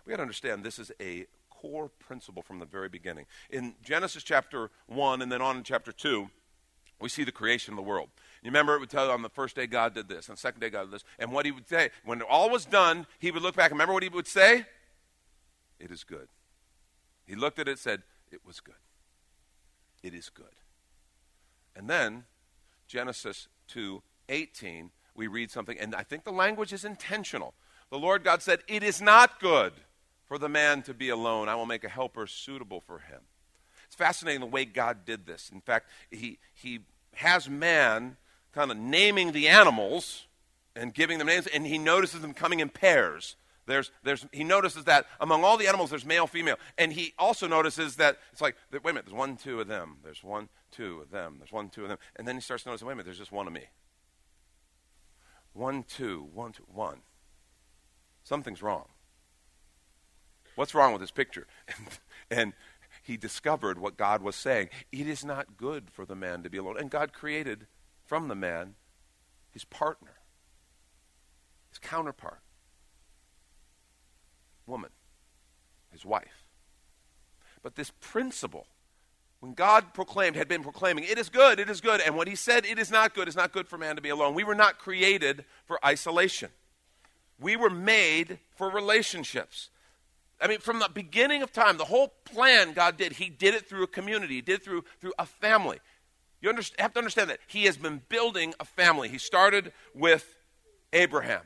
We 0.06 0.12
got 0.12 0.18
to 0.18 0.24
understand 0.24 0.64
this 0.64 0.80
is 0.80 0.92
a 1.02 1.26
core 1.50 1.90
principle 2.00 2.42
from 2.42 2.60
the 2.60 2.66
very 2.66 2.88
beginning. 2.88 3.26
In 3.50 3.76
Genesis 3.84 4.24
chapter 4.24 4.70
1 4.88 5.22
and 5.22 5.32
then 5.32 5.42
on 5.42 5.58
in 5.58 5.64
chapter 5.64 5.92
2, 5.92 6.30
we 7.00 7.10
see 7.10 7.24
the 7.24 7.32
creation 7.32 7.74
of 7.74 7.76
the 7.76 7.84
world. 7.84 8.10
You 8.42 8.50
remember 8.50 8.76
it 8.76 8.80
would 8.80 8.90
tell 8.90 9.06
you 9.08 9.12
on 9.12 9.22
the 9.22 9.30
first 9.30 9.56
day 9.56 9.68
God 9.68 9.94
did 9.94 10.08
this, 10.08 10.30
on 10.30 10.36
the 10.36 10.40
second 10.40 10.62
day 10.62 10.70
God 10.70 10.84
did 10.84 10.94
this. 10.94 11.04
And 11.20 11.32
what 11.32 11.46
he 11.46 11.52
would 11.52 11.68
say, 11.68 11.90
when 12.06 12.22
all 12.22 12.50
was 12.50 12.66
done, 12.66 13.06
he 13.20 13.32
would 13.32 13.44
look 13.44 13.56
back. 13.56 13.72
Remember 13.72 13.94
what 13.94 14.04
he 14.04 14.10
would 14.10 14.28
say? 14.28 14.66
It 15.80 15.92
is 15.92 16.04
good. 16.04 16.28
He 17.26 17.36
looked 17.36 17.60
at 17.60 17.68
it 17.68 17.72
and 17.72 17.80
said, 17.80 18.04
it 18.32 18.42
was 18.46 18.60
good. 18.60 18.76
It 20.02 20.14
is 20.14 20.30
good. 20.30 20.46
And 21.76 21.90
then, 21.90 22.24
Genesis 22.88 23.48
2 23.68 24.02
18, 24.30 24.92
we 25.16 25.28
read 25.28 25.52
something, 25.52 25.80
and 25.80 25.96
I 25.96 26.04
think 26.04 26.24
the 26.24 26.32
language 26.32 26.74
is 26.74 26.84
intentional. 26.84 27.54
The 27.90 27.98
Lord 27.98 28.24
God 28.24 28.42
said, 28.42 28.60
It 28.68 28.84
is 28.84 29.02
not 29.02 29.40
good 29.40 29.74
for 30.28 30.38
the 30.38 30.50
man 30.50 30.82
to 30.84 30.94
be 30.94 31.10
alone. 31.10 31.50
I 31.50 31.56
will 31.56 31.66
make 31.66 31.84
a 31.84 31.90
helper 31.90 32.28
suitable 32.28 32.82
for 32.82 33.00
him. 33.00 33.22
It's 33.86 33.96
fascinating 33.96 34.42
the 34.42 34.48
way 34.48 34.66
God 34.66 35.06
did 35.06 35.26
this. 35.26 35.50
In 35.54 35.62
fact, 35.62 35.90
he, 36.12 36.40
he 36.54 36.82
has 37.16 37.50
man 37.50 38.18
kind 38.54 38.70
of 38.70 38.78
naming 38.78 39.32
the 39.32 39.48
animals 39.48 40.26
and 40.76 40.94
giving 40.94 41.18
them 41.18 41.28
names, 41.28 41.48
and 41.48 41.66
he 41.66 41.78
notices 41.78 42.22
them 42.22 42.34
coming 42.34 42.60
in 42.60 42.70
pairs 42.70 43.36
There's, 43.68 43.92
there's, 44.02 44.26
he 44.32 44.44
notices 44.46 44.86
that 44.86 45.06
among 45.20 45.44
all 45.44 45.58
the 45.58 45.68
animals, 45.68 45.90
there's 45.90 46.06
male, 46.06 46.26
female. 46.26 46.56
And 46.78 46.92
he 46.92 47.14
also 47.20 47.48
notices 47.48 47.98
that 47.98 48.18
it's 48.32 48.42
like, 48.42 48.56
wait 48.72 48.80
a 48.82 48.88
minute, 48.88 49.06
there's 49.06 49.18
one, 49.18 49.36
two 49.36 49.60
of 49.60 49.68
them. 49.68 49.98
There's 50.04 50.24
one, 50.24 50.48
two 50.72 51.02
of 51.02 51.12
them. 51.12 51.36
There's 51.38 51.52
one, 51.52 51.70
two 51.70 51.84
of 51.84 51.90
them. 51.90 51.98
And 52.16 52.28
then 52.28 52.36
he 52.36 52.42
starts 52.42 52.66
noticing, 52.66 52.88
wait 52.88 52.94
a 52.94 52.96
minute, 52.96 53.06
there's 53.06 53.18
just 53.20 53.32
one 53.32 53.46
of 53.46 53.54
me. 53.54 53.66
One, 55.52 55.84
two, 55.84 56.30
one, 56.34 56.54
two, 56.54 56.64
one. 56.74 57.00
Something's 58.24 58.64
wrong. 58.64 58.86
What's 60.56 60.74
wrong 60.74 60.94
with 60.94 61.02
this 61.02 61.12
picture? 61.12 61.46
and 62.32 62.54
he 63.04 63.18
discovered 63.18 63.80
what 63.80 63.98
God 63.98 64.22
was 64.22 64.36
saying. 64.36 64.70
It 64.94 65.08
is 65.08 65.26
not 65.26 65.58
good 65.58 65.92
for 65.92 66.06
the 66.06 66.16
man 66.16 66.42
to 66.44 66.50
be 66.50 66.58
alone. 66.58 66.80
And 66.80 66.90
God 66.90 67.12
created 67.12 67.68
from 68.06 68.30
the 68.30 68.36
man 68.36 68.76
his 69.52 69.66
partner, 69.66 70.16
his 71.70 71.80
counterpart 71.80 72.40
woman, 74.68 74.92
his 75.92 76.06
wife. 76.06 76.46
But 77.64 77.76
this 77.76 77.92
principle, 78.00 78.68
when 79.40 79.54
God 79.54 79.94
proclaimed, 79.94 80.36
had 80.36 80.48
been 80.48 80.64
proclaiming, 80.64 81.04
it 81.04 81.18
is 81.18 81.30
good, 81.30 81.60
it 81.60 81.70
is 81.70 81.82
good, 81.82 82.02
and 82.02 82.16
when 82.16 82.28
he 82.28 82.36
said 82.36 82.66
it 82.66 82.78
is 82.78 82.92
not 82.92 83.14
good, 83.14 83.28
it's 83.28 83.38
not 83.38 83.52
good 83.52 83.68
for 83.68 83.78
man 83.78 83.96
to 83.96 84.02
be 84.02 84.10
alone. 84.10 84.34
We 84.34 84.44
were 84.44 84.56
not 84.56 84.78
created 84.78 85.46
for 85.66 85.84
isolation. 85.86 86.50
We 87.40 87.56
were 87.56 87.70
made 87.70 88.40
for 88.56 88.70
relationships. 88.70 89.70
I 90.40 90.48
mean, 90.48 90.60
from 90.60 90.80
the 90.80 90.90
beginning 90.94 91.42
of 91.42 91.52
time, 91.52 91.78
the 91.78 91.86
whole 91.86 92.14
plan 92.26 92.74
God 92.74 92.98
did, 92.98 93.14
He 93.14 93.30
did 93.30 93.56
it 93.56 93.68
through 93.68 93.84
a 93.84 93.88
community, 93.88 94.36
He 94.36 94.42
did 94.42 94.56
it 94.56 94.64
through, 94.64 94.84
through 95.00 95.14
a 95.18 95.26
family. 95.26 95.80
You 96.42 96.54
have 96.78 96.94
to 96.94 97.00
understand 97.00 97.30
that 97.32 97.40
He 97.48 97.66
has 97.66 97.78
been 97.78 98.02
building 98.10 98.54
a 98.60 98.66
family. 98.66 99.10
He 99.10 99.18
started 99.18 99.74
with 99.96 100.36
Abraham. 100.94 101.42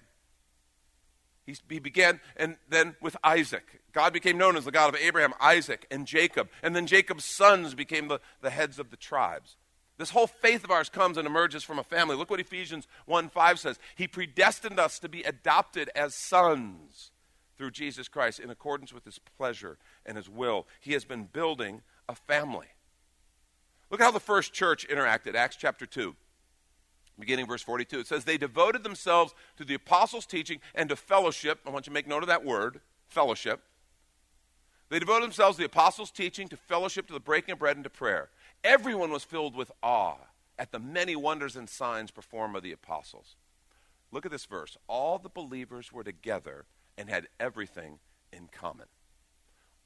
He, 1.46 1.56
he 1.70 1.80
began, 1.80 2.20
and 2.38 2.58
then 2.70 2.96
with 3.02 3.18
Isaac. 3.24 3.82
God 3.94 4.14
became 4.14 4.38
known 4.38 4.56
as 4.56 4.66
the 4.66 4.72
God 4.72 4.94
of 4.94 5.00
Abraham, 5.02 5.34
Isaac, 5.40 5.88
and 5.90 6.06
Jacob. 6.06 6.50
And 6.62 6.76
then 6.76 6.88
Jacob's 6.88 7.26
sons 7.26 7.74
became 7.74 8.08
the, 8.08 8.20
the 8.42 8.52
heads 8.52 8.80
of 8.80 8.90
the 8.90 8.98
tribes. 8.98 9.58
This 9.98 10.12
whole 10.12 10.28
faith 10.28 10.64
of 10.64 10.72
ours 10.72 10.90
comes 10.90 11.18
and 11.18 11.28
emerges 11.28 11.64
from 11.64 11.78
a 11.78 11.84
family. 11.84 12.16
Look 12.16 12.30
what 12.30 12.40
Ephesians 12.40 12.88
1 13.06 13.30
5 13.30 13.60
says. 13.60 13.80
He 13.96 14.08
predestined 14.08 14.80
us 14.80 14.98
to 15.00 15.10
be 15.10 15.24
adopted 15.24 15.90
as 15.96 16.16
sons 16.16 17.12
through 17.58 17.72
Jesus 17.72 18.08
Christ 18.08 18.40
in 18.40 18.50
accordance 18.50 18.94
with 18.94 19.06
his 19.06 19.20
pleasure 19.38 19.78
and 20.06 20.18
his 20.18 20.28
will. 20.28 20.66
He 20.80 20.94
has 20.94 21.06
been 21.06 21.26
building 21.26 21.82
a 22.10 22.16
family. 22.16 22.68
Look 23.92 24.02
how 24.02 24.12
the 24.12 24.20
first 24.20 24.54
church 24.54 24.88
interacted, 24.88 25.36
Acts 25.36 25.58
chapter 25.58 25.86
2 25.86 26.16
beginning 27.22 27.48
verse 27.48 27.62
42. 27.62 28.00
It 28.00 28.08
says, 28.08 28.26
They 28.26 28.38
devoted 28.38 28.84
themselves 28.84 29.34
to 29.58 29.64
the 29.64 29.76
apostles' 29.76 30.26
teaching 30.26 30.60
and 30.76 30.90
to 30.90 30.96
fellowship. 30.96 31.60
I 31.66 31.70
want 31.70 31.86
you 31.86 31.92
to 31.92 31.94
make 31.94 32.08
note 32.08 32.24
of 32.24 32.28
that 32.28 32.44
word, 32.44 32.82
fellowship. 33.08 33.62
They 34.90 35.00
devoted 35.00 35.24
themselves 35.24 35.56
to 35.56 35.62
the 35.62 35.68
apostles' 35.68 36.12
teaching, 36.12 36.50
to 36.50 36.58
fellowship, 36.58 37.08
to 37.08 37.14
the 37.14 37.20
breaking 37.20 37.54
of 37.54 37.60
bread, 37.60 37.78
and 37.78 37.84
to 37.86 37.90
prayer. 37.90 38.30
Everyone 38.64 39.10
was 39.10 39.24
filled 39.24 39.56
with 39.56 39.72
awe 39.82 40.18
at 40.60 40.72
the 40.72 40.80
many 40.80 41.16
wonders 41.16 41.56
and 41.56 41.70
signs 41.70 42.12
performed 42.12 42.54
by 42.54 42.60
the 42.60 42.74
apostles. 42.74 43.38
Look 44.12 44.26
at 44.26 44.32
this 44.32 44.46
verse. 44.46 44.78
All 44.88 45.18
the 45.18 45.30
believers 45.30 45.94
were 45.94 46.04
together 46.04 46.66
and 46.98 47.10
had 47.10 47.28
everything 47.40 48.00
in 48.34 48.50
common. 48.52 48.88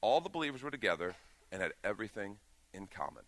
All 0.00 0.20
the 0.20 0.28
believers 0.28 0.62
were 0.62 0.70
together 0.70 1.14
and 1.52 1.62
had 1.62 1.72
everything 1.84 2.38
in 2.74 2.86
common. 2.86 3.22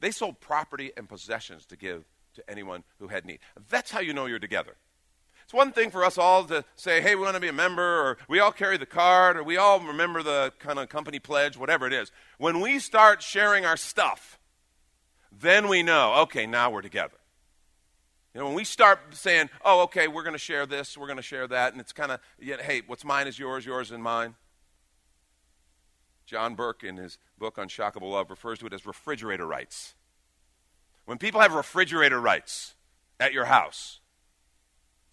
They 0.00 0.10
sold 0.10 0.40
property 0.40 0.92
and 0.96 1.08
possessions 1.08 1.66
to 1.66 1.76
give 1.76 2.04
to 2.34 2.50
anyone 2.50 2.84
who 2.98 3.08
had 3.08 3.24
need. 3.24 3.40
That's 3.68 3.90
how 3.90 4.00
you 4.00 4.12
know 4.12 4.26
you're 4.26 4.38
together. 4.38 4.76
It's 5.44 5.52
one 5.52 5.72
thing 5.72 5.90
for 5.90 6.04
us 6.04 6.18
all 6.18 6.44
to 6.44 6.64
say, 6.76 7.00
hey, 7.00 7.14
we 7.14 7.22
want 7.22 7.34
to 7.34 7.40
be 7.40 7.48
a 7.48 7.52
member, 7.52 7.82
or 7.82 8.18
we 8.28 8.38
all 8.38 8.52
carry 8.52 8.76
the 8.76 8.86
card, 8.86 9.36
or 9.36 9.42
we 9.42 9.56
all 9.56 9.80
remember 9.80 10.22
the 10.22 10.52
kind 10.58 10.78
of 10.78 10.88
company 10.88 11.18
pledge, 11.18 11.56
whatever 11.56 11.86
it 11.86 11.92
is. 11.92 12.10
When 12.38 12.60
we 12.60 12.78
start 12.78 13.22
sharing 13.22 13.66
our 13.66 13.76
stuff, 13.76 14.38
then 15.30 15.68
we 15.68 15.82
know, 15.82 16.14
okay, 16.22 16.46
now 16.46 16.70
we're 16.70 16.82
together. 16.82 17.16
You 18.34 18.40
know, 18.40 18.46
when 18.46 18.54
we 18.54 18.64
start 18.64 19.00
saying, 19.14 19.50
oh, 19.64 19.82
okay, 19.82 20.08
we're 20.08 20.22
going 20.22 20.32
to 20.32 20.38
share 20.38 20.64
this, 20.64 20.96
we're 20.96 21.06
going 21.06 21.16
to 21.16 21.22
share 21.22 21.46
that, 21.48 21.72
and 21.72 21.80
it's 21.80 21.92
kind 21.92 22.12
of, 22.12 22.20
you 22.38 22.56
know, 22.56 22.62
hey, 22.62 22.82
what's 22.86 23.04
mine 23.04 23.26
is 23.26 23.38
yours, 23.38 23.66
yours 23.66 23.90
is 23.90 23.98
mine. 23.98 24.36
John 26.24 26.54
Burke, 26.54 26.84
in 26.84 26.96
his 26.96 27.18
book 27.38 27.58
on 27.58 27.68
Love, 28.00 28.30
refers 28.30 28.58
to 28.60 28.66
it 28.66 28.72
as 28.72 28.86
refrigerator 28.86 29.46
rights. 29.46 29.94
When 31.04 31.18
people 31.18 31.40
have 31.40 31.54
refrigerator 31.54 32.20
rights 32.20 32.74
at 33.18 33.32
your 33.32 33.46
house, 33.46 34.00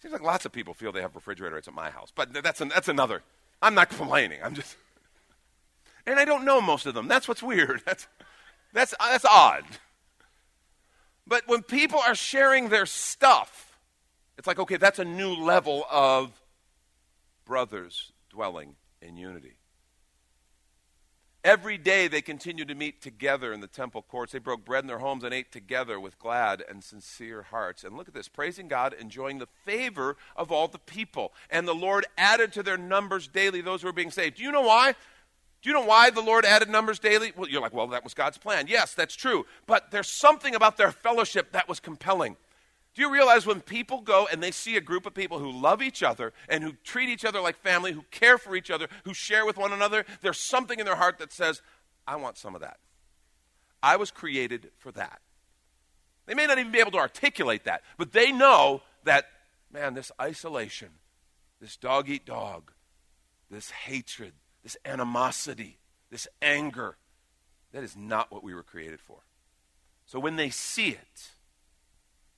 seems 0.00 0.12
like 0.12 0.22
lots 0.22 0.44
of 0.44 0.52
people 0.52 0.74
feel 0.74 0.92
they 0.92 1.00
have 1.00 1.14
refrigerator 1.14 1.56
rights 1.56 1.68
at 1.68 1.74
my 1.74 1.90
house, 1.90 2.12
but 2.14 2.32
that's, 2.42 2.60
an, 2.60 2.68
that's 2.68 2.88
another. 2.88 3.22
I'm 3.60 3.74
not 3.74 3.90
complaining. 3.90 4.40
I'm 4.42 4.54
just. 4.54 4.76
And 6.06 6.18
I 6.18 6.24
don't 6.24 6.44
know 6.44 6.60
most 6.60 6.86
of 6.86 6.94
them. 6.94 7.08
That's 7.08 7.28
what's 7.28 7.42
weird. 7.42 7.82
That's, 7.86 8.06
that's, 8.72 8.94
uh, 8.94 9.10
that's 9.10 9.24
odd. 9.24 9.64
But 11.26 11.46
when 11.46 11.62
people 11.62 11.98
are 11.98 12.14
sharing 12.14 12.68
their 12.68 12.86
stuff, 12.86 13.78
it's 14.38 14.46
like, 14.46 14.58
okay, 14.58 14.76
that's 14.76 14.98
a 14.98 15.04
new 15.04 15.34
level 15.34 15.84
of 15.90 16.40
brothers 17.44 18.12
dwelling 18.30 18.76
in 19.02 19.16
unity. 19.16 19.56
Every 21.42 21.78
day 21.78 22.06
they 22.06 22.20
continued 22.20 22.68
to 22.68 22.74
meet 22.74 23.00
together 23.00 23.50
in 23.50 23.60
the 23.60 23.66
temple 23.66 24.02
courts. 24.02 24.32
They 24.32 24.38
broke 24.38 24.62
bread 24.62 24.84
in 24.84 24.88
their 24.88 24.98
homes 24.98 25.24
and 25.24 25.32
ate 25.32 25.50
together 25.50 25.98
with 25.98 26.18
glad 26.18 26.62
and 26.68 26.84
sincere 26.84 27.42
hearts. 27.42 27.82
And 27.82 27.96
look 27.96 28.08
at 28.08 28.14
this 28.14 28.28
praising 28.28 28.68
God, 28.68 28.94
enjoying 29.00 29.38
the 29.38 29.48
favor 29.64 30.18
of 30.36 30.52
all 30.52 30.68
the 30.68 30.78
people. 30.78 31.32
And 31.48 31.66
the 31.66 31.74
Lord 31.74 32.04
added 32.18 32.52
to 32.52 32.62
their 32.62 32.76
numbers 32.76 33.26
daily 33.26 33.62
those 33.62 33.80
who 33.80 33.88
were 33.88 33.92
being 33.94 34.10
saved. 34.10 34.36
Do 34.36 34.42
you 34.42 34.52
know 34.52 34.60
why? 34.60 34.94
Do 35.62 35.68
you 35.70 35.72
know 35.72 35.84
why 35.84 36.10
the 36.10 36.20
Lord 36.20 36.44
added 36.44 36.68
numbers 36.68 36.98
daily? 36.98 37.32
Well, 37.34 37.48
you're 37.48 37.62
like, 37.62 37.72
well, 37.72 37.86
that 37.88 38.04
was 38.04 38.12
God's 38.12 38.36
plan. 38.36 38.66
Yes, 38.68 38.92
that's 38.92 39.14
true. 39.14 39.46
But 39.66 39.90
there's 39.90 40.08
something 40.08 40.54
about 40.54 40.76
their 40.76 40.92
fellowship 40.92 41.52
that 41.52 41.68
was 41.68 41.80
compelling. 41.80 42.36
Do 42.94 43.02
you 43.02 43.12
realize 43.12 43.46
when 43.46 43.60
people 43.60 44.00
go 44.00 44.26
and 44.30 44.42
they 44.42 44.50
see 44.50 44.76
a 44.76 44.80
group 44.80 45.06
of 45.06 45.14
people 45.14 45.38
who 45.38 45.52
love 45.52 45.80
each 45.80 46.02
other 46.02 46.32
and 46.48 46.64
who 46.64 46.72
treat 46.82 47.08
each 47.08 47.24
other 47.24 47.40
like 47.40 47.56
family, 47.56 47.92
who 47.92 48.02
care 48.10 48.36
for 48.36 48.56
each 48.56 48.70
other, 48.70 48.88
who 49.04 49.14
share 49.14 49.46
with 49.46 49.56
one 49.56 49.72
another, 49.72 50.04
there's 50.22 50.38
something 50.38 50.78
in 50.78 50.86
their 50.86 50.96
heart 50.96 51.18
that 51.18 51.32
says, 51.32 51.62
I 52.06 52.16
want 52.16 52.36
some 52.36 52.54
of 52.54 52.62
that. 52.62 52.78
I 53.82 53.96
was 53.96 54.10
created 54.10 54.70
for 54.78 54.90
that. 54.92 55.20
They 56.26 56.34
may 56.34 56.46
not 56.46 56.58
even 56.58 56.72
be 56.72 56.80
able 56.80 56.90
to 56.92 56.98
articulate 56.98 57.64
that, 57.64 57.82
but 57.96 58.12
they 58.12 58.32
know 58.32 58.82
that, 59.04 59.26
man, 59.72 59.94
this 59.94 60.12
isolation, 60.20 60.90
this 61.60 61.76
dog 61.76 62.08
eat 62.08 62.26
dog, 62.26 62.72
this 63.50 63.70
hatred, 63.70 64.32
this 64.62 64.76
animosity, 64.84 65.78
this 66.10 66.28
anger, 66.42 66.96
that 67.72 67.84
is 67.84 67.96
not 67.96 68.32
what 68.32 68.42
we 68.42 68.52
were 68.52 68.62
created 68.62 69.00
for. 69.00 69.18
So 70.06 70.18
when 70.18 70.36
they 70.36 70.50
see 70.50 70.88
it, 70.88 71.30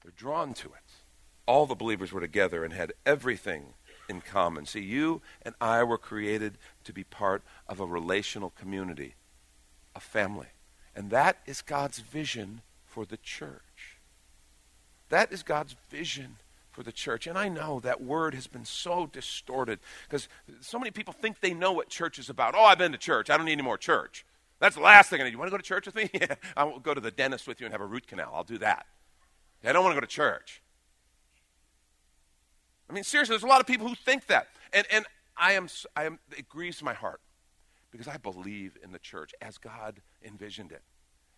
they're 0.02 0.12
drawn 0.16 0.54
to 0.54 0.68
it. 0.68 1.04
All 1.46 1.66
the 1.66 1.74
believers 1.74 2.12
were 2.12 2.20
together 2.20 2.64
and 2.64 2.72
had 2.72 2.92
everything 3.04 3.74
in 4.08 4.20
common. 4.20 4.66
See, 4.66 4.80
you 4.80 5.22
and 5.42 5.54
I 5.60 5.82
were 5.82 5.98
created 5.98 6.58
to 6.84 6.92
be 6.92 7.04
part 7.04 7.42
of 7.68 7.80
a 7.80 7.86
relational 7.86 8.50
community, 8.50 9.14
a 9.94 10.00
family. 10.00 10.48
And 10.94 11.10
that 11.10 11.38
is 11.46 11.62
God's 11.62 11.98
vision 11.98 12.62
for 12.84 13.04
the 13.04 13.16
church. 13.16 13.98
That 15.08 15.32
is 15.32 15.42
God's 15.42 15.76
vision 15.90 16.36
for 16.70 16.82
the 16.82 16.92
church. 16.92 17.26
And 17.26 17.38
I 17.38 17.48
know 17.48 17.80
that 17.80 18.02
word 18.02 18.34
has 18.34 18.46
been 18.46 18.64
so 18.64 19.06
distorted 19.06 19.78
because 20.08 20.28
so 20.60 20.78
many 20.78 20.90
people 20.90 21.12
think 21.12 21.40
they 21.40 21.54
know 21.54 21.72
what 21.72 21.88
church 21.88 22.18
is 22.18 22.30
about. 22.30 22.54
Oh, 22.56 22.64
I've 22.64 22.78
been 22.78 22.92
to 22.92 22.98
church. 22.98 23.30
I 23.30 23.36
don't 23.36 23.46
need 23.46 23.52
any 23.52 23.62
more 23.62 23.78
church. 23.78 24.24
That's 24.58 24.76
the 24.76 24.82
last 24.82 25.10
thing 25.10 25.20
I 25.20 25.24
need. 25.24 25.32
You 25.32 25.38
want 25.38 25.48
to 25.48 25.52
go 25.52 25.58
to 25.58 25.62
church 25.62 25.86
with 25.86 25.94
me? 25.94 26.08
Yeah. 26.14 26.34
I'll 26.56 26.78
go 26.78 26.94
to 26.94 27.00
the 27.00 27.10
dentist 27.10 27.46
with 27.46 27.60
you 27.60 27.66
and 27.66 27.72
have 27.72 27.80
a 27.80 27.86
root 27.86 28.06
canal. 28.06 28.32
I'll 28.34 28.44
do 28.44 28.58
that. 28.58 28.86
I 29.64 29.72
don't 29.72 29.84
want 29.84 29.94
to 29.94 30.00
go 30.00 30.04
to 30.04 30.12
church. 30.12 30.62
I 32.90 32.92
mean, 32.92 33.04
seriously, 33.04 33.34
there's 33.34 33.42
a 33.42 33.46
lot 33.46 33.60
of 33.60 33.66
people 33.66 33.88
who 33.88 33.94
think 33.94 34.26
that. 34.26 34.48
And, 34.72 34.86
and 34.90 35.06
I 35.36 35.52
am, 35.52 35.68
I 35.96 36.04
am, 36.04 36.18
it 36.36 36.48
grieves 36.48 36.82
my 36.82 36.94
heart 36.94 37.20
because 37.90 38.08
I 38.08 38.16
believe 38.16 38.76
in 38.82 38.92
the 38.92 38.98
church 38.98 39.34
as 39.40 39.58
God 39.58 40.02
envisioned 40.24 40.72
it, 40.72 40.82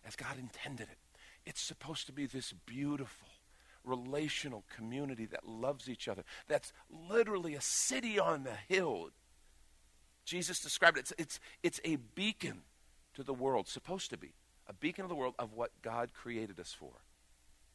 as 0.05 0.15
God 0.15 0.37
intended 0.39 0.87
it. 0.89 0.97
It's 1.45 1.61
supposed 1.61 2.07
to 2.07 2.11
be 2.11 2.25
this 2.25 2.53
beautiful, 2.65 3.27
relational 3.83 4.63
community 4.75 5.25
that 5.27 5.47
loves 5.47 5.87
each 5.87 6.07
other. 6.07 6.23
That's 6.47 6.73
literally 6.89 7.53
a 7.55 7.61
city 7.61 8.19
on 8.19 8.43
the 8.43 8.55
hill. 8.67 9.09
Jesus 10.25 10.59
described 10.59 10.97
it. 10.97 11.01
It's, 11.01 11.13
it's, 11.17 11.39
it's 11.61 11.79
a 11.85 11.97
beacon 12.15 12.63
to 13.13 13.23
the 13.23 13.33
world, 13.33 13.67
supposed 13.67 14.09
to 14.09 14.17
be 14.17 14.33
a 14.67 14.73
beacon 14.73 15.03
of 15.03 15.09
the 15.09 15.15
world 15.15 15.35
of 15.37 15.53
what 15.53 15.71
God 15.83 16.09
created 16.13 16.59
us 16.59 16.75
for 16.77 16.91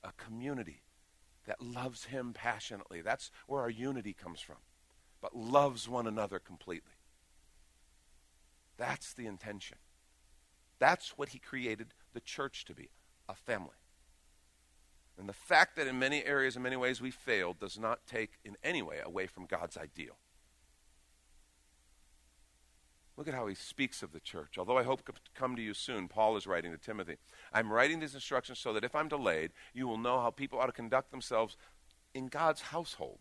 a 0.03 0.13
community 0.13 0.83
that 1.47 1.63
loves 1.63 2.05
Him 2.05 2.33
passionately. 2.33 3.01
That's 3.01 3.31
where 3.47 3.61
our 3.61 3.71
unity 3.71 4.13
comes 4.13 4.41
from, 4.41 4.57
but 5.21 5.37
loves 5.37 5.89
one 5.89 6.07
another 6.07 6.39
completely. 6.39 6.93
That's 8.77 9.13
the 9.13 9.27
intention. 9.27 9.79
That's 10.79 11.19
what 11.19 11.31
He 11.31 11.39
created 11.39 11.95
the 12.15 12.21
church 12.21 12.65
to 12.67 12.75
be 12.75 12.91
a 13.29 13.35
family. 13.35 13.77
And 15.19 15.29
the 15.29 15.35
fact 15.35 15.77
that 15.77 15.87
in 15.87 15.99
many 15.99 16.25
areas, 16.25 16.57
in 16.57 16.63
many 16.63 16.77
ways, 16.77 17.01
we 17.01 17.11
failed 17.11 17.59
does 17.59 17.79
not 17.79 18.07
take 18.07 18.39
in 18.43 18.57
any 18.65 18.81
way 18.81 19.01
away 19.05 19.27
from 19.27 19.45
God's 19.45 19.77
ideal. 19.77 20.17
Look 23.17 23.29
at 23.29 23.35
how 23.35 23.47
he 23.49 23.55
speaks 23.55 24.03
of 24.03 24.13
the 24.13 24.21
church. 24.21 24.57
Although 24.57 24.79
I 24.79 24.83
hope 24.83 25.05
to 25.05 25.13
come 25.35 25.57
to 25.57 25.63
you 25.63 25.75
soon, 25.75 26.09
Paul 26.09 26.37
is 26.37 26.47
writing 26.47 26.73
to 26.73 26.79
Timothy. 26.79 27.17
I'm 27.53 27.71
writing 27.71 28.01
these 28.01 28.15
instructions 28.15 28.59
so 28.59 28.73
that 28.73 28.85
if 28.85 28.95
I'm 28.95 29.09
delayed, 29.09 29.51
you 29.75 29.87
will 29.87 29.99
know 29.99 30.21
how 30.21 30.31
people 30.31 30.59
ought 30.59 30.67
to 30.67 30.73
conduct 30.73 31.11
themselves 31.11 31.57
in 32.15 32.29
God's 32.29 32.61
household. 32.61 33.19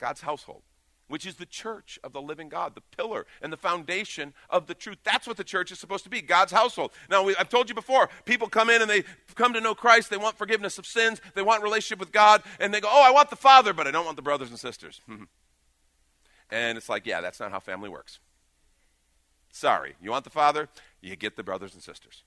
God's 0.00 0.22
household, 0.22 0.62
which 1.08 1.26
is 1.26 1.36
the 1.36 1.46
church 1.46 1.98
of 2.02 2.12
the 2.12 2.22
living 2.22 2.48
God, 2.48 2.74
the 2.74 2.96
pillar 2.96 3.26
and 3.42 3.52
the 3.52 3.56
foundation 3.56 4.32
of 4.48 4.66
the 4.66 4.74
truth. 4.74 4.98
That's 5.04 5.26
what 5.26 5.36
the 5.36 5.44
church 5.44 5.70
is 5.70 5.78
supposed 5.78 6.04
to 6.04 6.10
be 6.10 6.22
God's 6.22 6.52
household. 6.52 6.92
Now, 7.10 7.22
we, 7.22 7.36
I've 7.36 7.50
told 7.50 7.68
you 7.68 7.74
before, 7.74 8.08
people 8.24 8.48
come 8.48 8.70
in 8.70 8.80
and 8.80 8.90
they 8.90 9.04
come 9.34 9.52
to 9.52 9.60
know 9.60 9.74
Christ. 9.74 10.10
They 10.10 10.16
want 10.16 10.38
forgiveness 10.38 10.78
of 10.78 10.86
sins, 10.86 11.20
they 11.34 11.42
want 11.42 11.62
relationship 11.62 12.00
with 12.00 12.12
God, 12.12 12.42
and 12.58 12.72
they 12.72 12.80
go, 12.80 12.88
Oh, 12.90 13.02
I 13.02 13.10
want 13.10 13.30
the 13.30 13.36
Father, 13.36 13.72
but 13.72 13.86
I 13.86 13.90
don't 13.90 14.06
want 14.06 14.16
the 14.16 14.22
brothers 14.22 14.48
and 14.48 14.58
sisters. 14.58 15.02
and 16.50 16.78
it's 16.78 16.88
like, 16.88 17.06
Yeah, 17.06 17.20
that's 17.20 17.38
not 17.38 17.52
how 17.52 17.60
family 17.60 17.90
works. 17.90 18.18
Sorry. 19.50 19.94
You 20.02 20.10
want 20.10 20.24
the 20.24 20.30
Father? 20.30 20.68
You 21.00 21.16
get 21.16 21.36
the 21.36 21.42
brothers 21.42 21.74
and 21.74 21.82
sisters. 21.82 22.24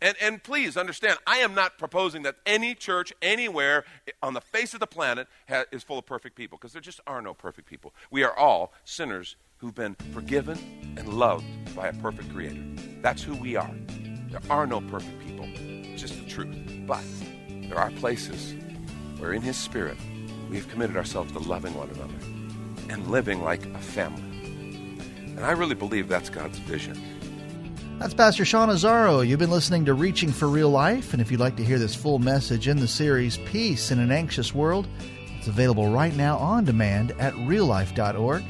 And, 0.00 0.16
and 0.22 0.42
please 0.42 0.76
understand, 0.76 1.18
I 1.26 1.38
am 1.38 1.54
not 1.54 1.76
proposing 1.76 2.22
that 2.22 2.36
any 2.46 2.76
church 2.76 3.12
anywhere 3.20 3.84
on 4.22 4.32
the 4.32 4.40
face 4.40 4.72
of 4.72 4.78
the 4.78 4.86
planet 4.86 5.26
ha- 5.48 5.64
is 5.72 5.82
full 5.82 5.98
of 5.98 6.06
perfect 6.06 6.36
people, 6.36 6.56
because 6.56 6.72
there 6.72 6.80
just 6.80 7.00
are 7.06 7.20
no 7.20 7.34
perfect 7.34 7.68
people. 7.68 7.92
We 8.10 8.22
are 8.22 8.36
all 8.36 8.72
sinners 8.84 9.34
who've 9.56 9.74
been 9.74 9.96
forgiven 10.12 10.94
and 10.96 11.08
loved 11.08 11.44
by 11.74 11.88
a 11.88 11.92
perfect 11.94 12.32
Creator. 12.32 12.62
That's 13.02 13.24
who 13.24 13.34
we 13.34 13.56
are. 13.56 13.74
There 14.30 14.40
are 14.50 14.68
no 14.68 14.80
perfect 14.82 15.18
people, 15.18 15.46
it's 15.56 16.02
just 16.02 16.16
the 16.22 16.30
truth. 16.30 16.54
But 16.86 17.02
there 17.48 17.78
are 17.78 17.90
places 17.90 18.54
where, 19.18 19.32
in 19.32 19.42
His 19.42 19.56
Spirit, 19.56 19.96
we 20.48 20.56
have 20.56 20.68
committed 20.68 20.96
ourselves 20.96 21.32
to 21.32 21.40
loving 21.40 21.74
one 21.74 21.90
another 21.90 22.14
and 22.88 23.08
living 23.08 23.42
like 23.42 23.66
a 23.66 23.78
family. 23.78 24.37
And 25.38 25.46
I 25.46 25.52
really 25.52 25.76
believe 25.76 26.08
that's 26.08 26.30
God's 26.30 26.58
vision. 26.58 27.00
That's 28.00 28.12
Pastor 28.12 28.44
Sean 28.44 28.70
Azzaro. 28.70 29.24
You've 29.24 29.38
been 29.38 29.52
listening 29.52 29.84
to 29.84 29.94
Reaching 29.94 30.32
for 30.32 30.48
Real 30.48 30.68
Life, 30.68 31.12
and 31.12 31.22
if 31.22 31.30
you'd 31.30 31.38
like 31.38 31.54
to 31.58 31.64
hear 31.64 31.78
this 31.78 31.94
full 31.94 32.18
message 32.18 32.66
in 32.66 32.80
the 32.80 32.88
series 32.88 33.36
Peace 33.36 33.92
in 33.92 34.00
an 34.00 34.10
Anxious 34.10 34.52
World, 34.52 34.88
it's 35.36 35.46
available 35.46 35.90
right 35.90 36.12
now 36.16 36.38
on 36.38 36.64
demand 36.64 37.12
at 37.20 37.34
reallife.org. 37.34 38.42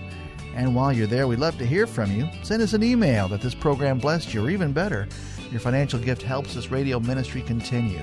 And 0.55 0.75
while 0.75 0.91
you're 0.91 1.07
there, 1.07 1.29
we'd 1.29 1.41
love 1.41 1.59
to 1.59 1.67
hear 1.67 1.87
from 1.87 2.11
you. 2.11 2.27
Send 2.43 2.63
us 2.63 2.73
an 2.73 2.83
email 2.83 3.29
that 3.29 3.43
this 3.43 3.55
program 3.55 3.99
blessed 3.99 4.33
you, 4.33 4.47
or 4.47 4.51
even 4.51 4.73
better, 4.73 5.07
your 5.51 5.61
financial 5.61 6.01
gift 6.01 6.23
helps 6.23 6.55
this 6.55 6.71
radio 6.71 6.99
ministry 7.01 7.43
continue. 7.43 8.01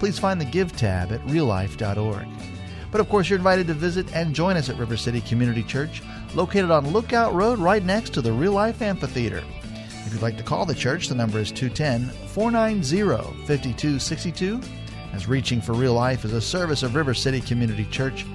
Please 0.00 0.18
find 0.18 0.40
the 0.40 0.44
Give 0.44 0.76
tab 0.76 1.12
at 1.12 1.24
reallife.org. 1.26 2.26
But 2.90 3.00
of 3.00 3.08
course, 3.08 3.30
you're 3.30 3.38
invited 3.38 3.68
to 3.68 3.74
visit 3.74 4.12
and 4.12 4.34
join 4.34 4.56
us 4.56 4.68
at 4.68 4.76
River 4.76 4.96
City 4.96 5.20
Community 5.20 5.62
Church 5.62 6.02
located 6.34 6.70
on 6.70 6.92
Lookout 6.92 7.34
Road 7.34 7.58
right 7.58 7.82
next 7.82 8.14
to 8.14 8.22
the 8.22 8.32
Real 8.32 8.52
Life 8.52 8.82
Amphitheater. 8.82 9.42
If 10.06 10.12
you'd 10.12 10.22
like 10.22 10.36
to 10.36 10.42
call 10.42 10.66
the 10.66 10.74
church, 10.74 11.08
the 11.08 11.14
number 11.14 11.38
is 11.38 11.50
210 11.50 12.08
490 12.28 13.02
5262. 13.46 14.60
As 15.12 15.28
Reaching 15.28 15.60
for 15.60 15.72
Real 15.72 15.94
Life 15.94 16.24
is 16.24 16.32
a 16.32 16.40
service 16.40 16.82
of 16.82 16.94
River 16.94 17.14
City 17.14 17.40
Community 17.40 17.84
Church. 17.86 18.26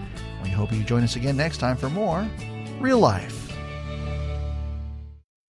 We 0.43 0.49
hope 0.49 0.71
you 0.71 0.83
join 0.83 1.03
us 1.03 1.15
again 1.15 1.37
next 1.37 1.57
time 1.57 1.75
for 1.77 1.89
more 1.89 2.27
Real 2.79 2.99
Life. 2.99 3.38